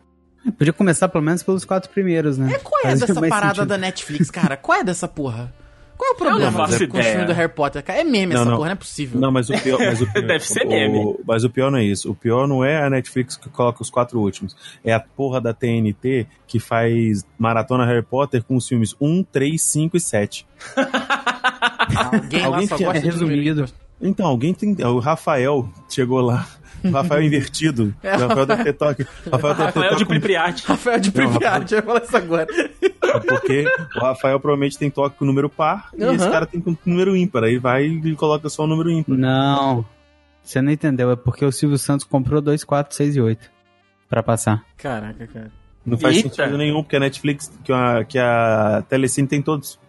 [0.58, 2.54] Podia começar pelo menos pelos quatro primeiros, né?
[2.56, 3.68] É, qual é Faz dessa parada sentido.
[3.68, 4.58] da Netflix, cara?
[4.58, 5.54] Qual é dessa porra?
[6.04, 7.82] Qual é o problema do filme do Harry Potter?
[7.82, 8.58] Cara, é meme não, essa não.
[8.58, 9.22] porra, não é possível.
[9.22, 9.80] Não, mas o pior.
[9.80, 10.98] Mas o pior Deve ser meme.
[10.98, 12.12] O, mas o pior não é isso.
[12.12, 14.54] O pior não é a Netflix que coloca os quatro últimos.
[14.84, 19.62] É a porra da TNT que faz maratona Harry Potter com os filmes 1, 3,
[19.62, 20.48] 5 e 7.
[21.96, 23.66] alguém alguém lá só gosta resumido.
[24.02, 24.76] Então, alguém tem.
[24.86, 26.46] O Rafael chegou lá
[26.92, 27.94] Rafael invertido.
[28.04, 29.08] É, Rafael deve ter toque.
[29.32, 30.66] Rafael, deve Rafael de Pripriati.
[30.66, 32.48] Rafael de Pripriati, eu ia falar isso agora.
[32.82, 33.66] É porque
[33.96, 36.12] o Rafael provavelmente tem toque com número par uhum.
[36.12, 37.44] e esse cara tem com número ímpar.
[37.44, 39.16] Aí vai e coloca só o número ímpar.
[39.16, 39.86] Não.
[40.44, 43.52] Você não entendeu, é porque o Silvio Santos comprou 2, 4, 6 e 8
[44.10, 44.64] pra passar.
[44.78, 45.52] Caraca, cara.
[45.86, 46.30] Não faz Eita.
[46.30, 49.80] sentido nenhum, porque a Netflix, que a, que a Telecine tem todos.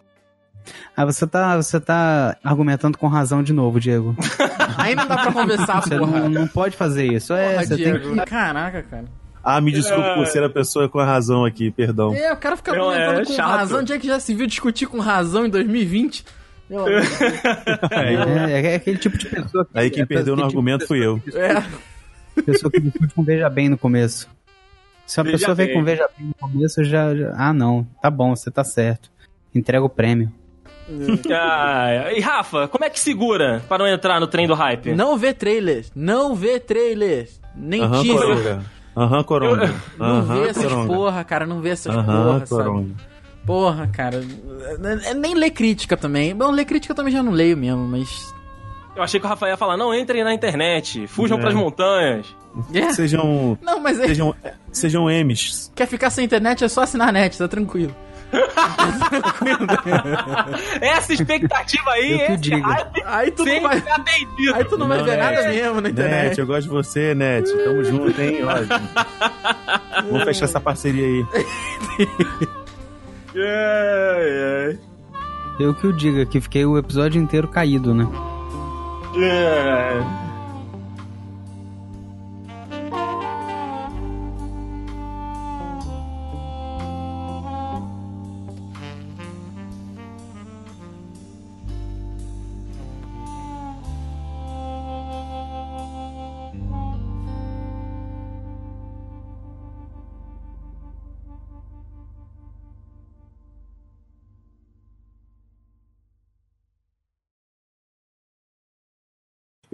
[0.96, 4.16] Ah, você tá, você tá argumentando com razão de novo, Diego.
[4.78, 6.20] Aí não dá pra conversar, você porra.
[6.20, 7.32] Não, não pode fazer isso.
[7.34, 7.98] É, porra, você Diego.
[7.98, 8.24] tem que...
[8.26, 9.04] Caraca, cara.
[9.42, 12.14] Ah, me desculpe por ser a pessoa com a razão aqui, perdão.
[12.14, 13.50] É, o cara fica argumentando é, com chato.
[13.50, 13.80] razão.
[13.80, 16.24] Onde é que já se viu discutir com razão em 2020?
[17.90, 20.88] É, é, é, aquele tipo de pessoa que, Aí quem é, perdeu no argumento tipo
[20.88, 21.20] fui eu.
[21.34, 21.62] É.
[22.42, 24.28] Pessoa que discute com veja bem no começo.
[25.06, 27.34] Se a pessoa vem com veja bem no começo, já, já.
[27.36, 27.86] Ah, não.
[28.00, 29.10] Tá bom, você tá certo.
[29.54, 30.32] Entrega o prêmio.
[31.32, 34.94] ah, e Rafa, como é que segura para não entrar no trem do hype?
[34.94, 38.60] Não vê trailers, não vê trailers, nem uhum, teaser.
[38.96, 39.74] Aham, uhum, Coronga.
[39.98, 40.94] Não uhum, vê essas coronga.
[40.94, 42.88] porra, cara, não vê essas uhum, porra, coronga.
[42.88, 43.14] sabe?
[43.46, 44.22] Porra, cara,
[45.16, 46.34] nem lê crítica também.
[46.34, 48.32] Bom, ler crítica eu também já não leio mesmo, mas...
[48.96, 51.40] Eu achei que o Rafael ia falar, não, entrem na internet, fujam é.
[51.40, 52.34] pras montanhas.
[52.72, 52.92] É.
[52.92, 53.58] Sejam...
[53.60, 53.98] Não, mas...
[54.00, 54.06] É...
[54.06, 54.34] Sejam,
[54.72, 55.70] sejam M's.
[55.74, 57.94] Quer ficar sem internet, é só assinar a net, tá tranquilo.
[60.80, 62.68] Essa expectativa aí, esse digo.
[62.68, 63.82] hype, aí tu não vai,
[64.54, 66.28] aí tu não, não vai ver nada mesmo na internet.
[66.28, 67.50] Net, eu gosto de você, Net.
[67.64, 68.38] Tamo junto, hein?
[70.10, 71.26] Vamos fechar essa parceria aí.
[73.34, 74.78] yeah, yeah.
[75.60, 78.08] Eu que o diga, que fiquei o episódio inteiro caído, né?
[79.14, 80.33] Yeah.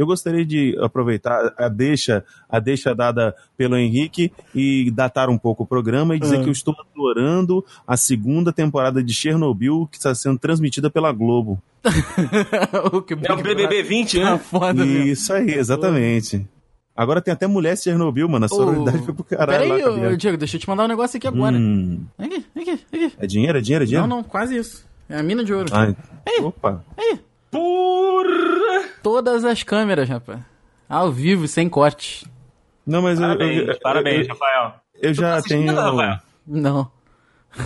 [0.01, 5.65] Eu gostaria de aproveitar a deixa, a deixa dada pelo Henrique e datar um pouco
[5.65, 6.43] o programa e dizer Ah.
[6.43, 11.63] que eu estou adorando a segunda temporada de Chernobyl que está sendo transmitida pela Globo.
[12.95, 14.39] o que É o BBB 20, Tá né?
[14.39, 15.07] foda mesmo.
[15.09, 16.49] Isso aí, exatamente.
[16.97, 18.47] Agora tem até mulher Chernobyl, mano.
[18.47, 19.51] A sororidade foi pro caralho.
[19.51, 20.17] Peraí, lá ô, Bianca.
[20.17, 21.55] Diego, deixa eu te mandar um negócio aqui agora.
[21.59, 23.13] Hum, aqui, aqui, aqui.
[23.19, 24.07] é dinheiro, é dinheiro, é dinheiro?
[24.07, 24.89] Não, não, quase isso.
[25.11, 25.69] É a mina de ouro.
[25.73, 25.95] Ai,
[26.41, 26.83] opa.
[27.51, 28.20] Porra!
[29.03, 30.41] Todas as câmeras, rapaz.
[30.89, 32.27] Ao vivo, sem corte.
[32.87, 34.75] Não, mas eu- Parabéns, eu, eu, parabéns, eu, Rafael.
[35.03, 35.75] eu já assistindo, tenho.
[35.81, 36.19] Rafael?
[36.47, 36.91] Não.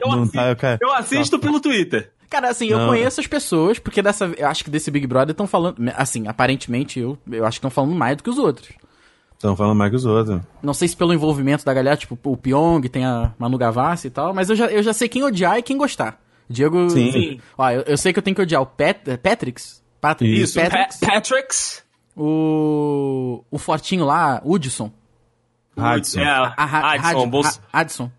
[0.00, 2.12] Eu, Não assisto, tá, eu quero- eu assisto pelo Twitter.
[2.28, 2.88] Cara, assim, eu Não.
[2.88, 4.26] conheço as pessoas, porque dessa.
[4.36, 5.76] Eu acho que desse Big Brother estão falando.
[5.96, 8.68] Assim, aparentemente, eu, eu acho que estão falando mais do que os outros.
[9.34, 10.40] Estão falando mais que os outros.
[10.62, 14.10] Não sei se pelo envolvimento da galera, tipo, o Pyong, tem a Manu Gavassi e
[14.10, 16.18] tal, mas eu já, eu já sei quem odiar e quem gostar.
[16.48, 16.88] Diego.
[16.90, 17.12] Sim.
[17.12, 17.40] Sim.
[17.58, 19.81] Ó, eu, eu sei que eu tenho que odiar o Pat, Patricks.
[20.02, 20.42] Patrick.
[20.42, 20.60] Isso.
[20.60, 20.98] Pa Patricks.
[20.98, 21.82] Patricks.
[22.16, 23.44] O.
[23.50, 24.90] O Fortinho lá, Hudson.
[25.76, 26.20] Hudson.
[26.20, 26.24] É,
[27.72, 28.10] Hudson.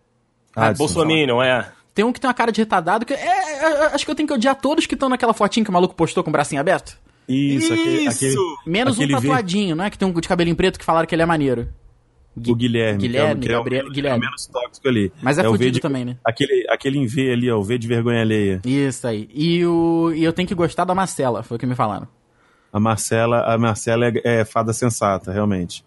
[0.56, 0.78] Hudson.
[0.78, 1.70] Bolsominion, é.
[1.94, 3.14] Tem um que tem uma cara de retardado que.
[3.14, 5.70] É, é, é, acho que eu tenho que odiar todos que estão naquela fotinha que
[5.70, 6.98] o maluco postou com o bracinho aberto.
[7.28, 8.10] Isso, aquele, Isso!
[8.18, 9.90] aquele- Menos aquele um tatuadinho, né?
[9.90, 11.70] Que tem um de cabelinho preto que falaram que ele é maneiro.
[12.36, 12.98] O Guilherme.
[13.00, 14.18] Guilherme, que é, o- que é o, Guilherme.
[14.18, 15.12] É o menos tóxico ali.
[15.22, 16.18] Mas é, V fudido de- também, né?
[16.26, 18.62] Aquele, aquele em V ali, ó, o V de vergonha alheia.
[18.66, 19.30] Isso aí.
[19.34, 22.08] E, o, e eu tenho que gostar da Marcela, foi o que me falaram.
[22.72, 25.86] A Marcela, a Marcela é, é fada sensata, realmente.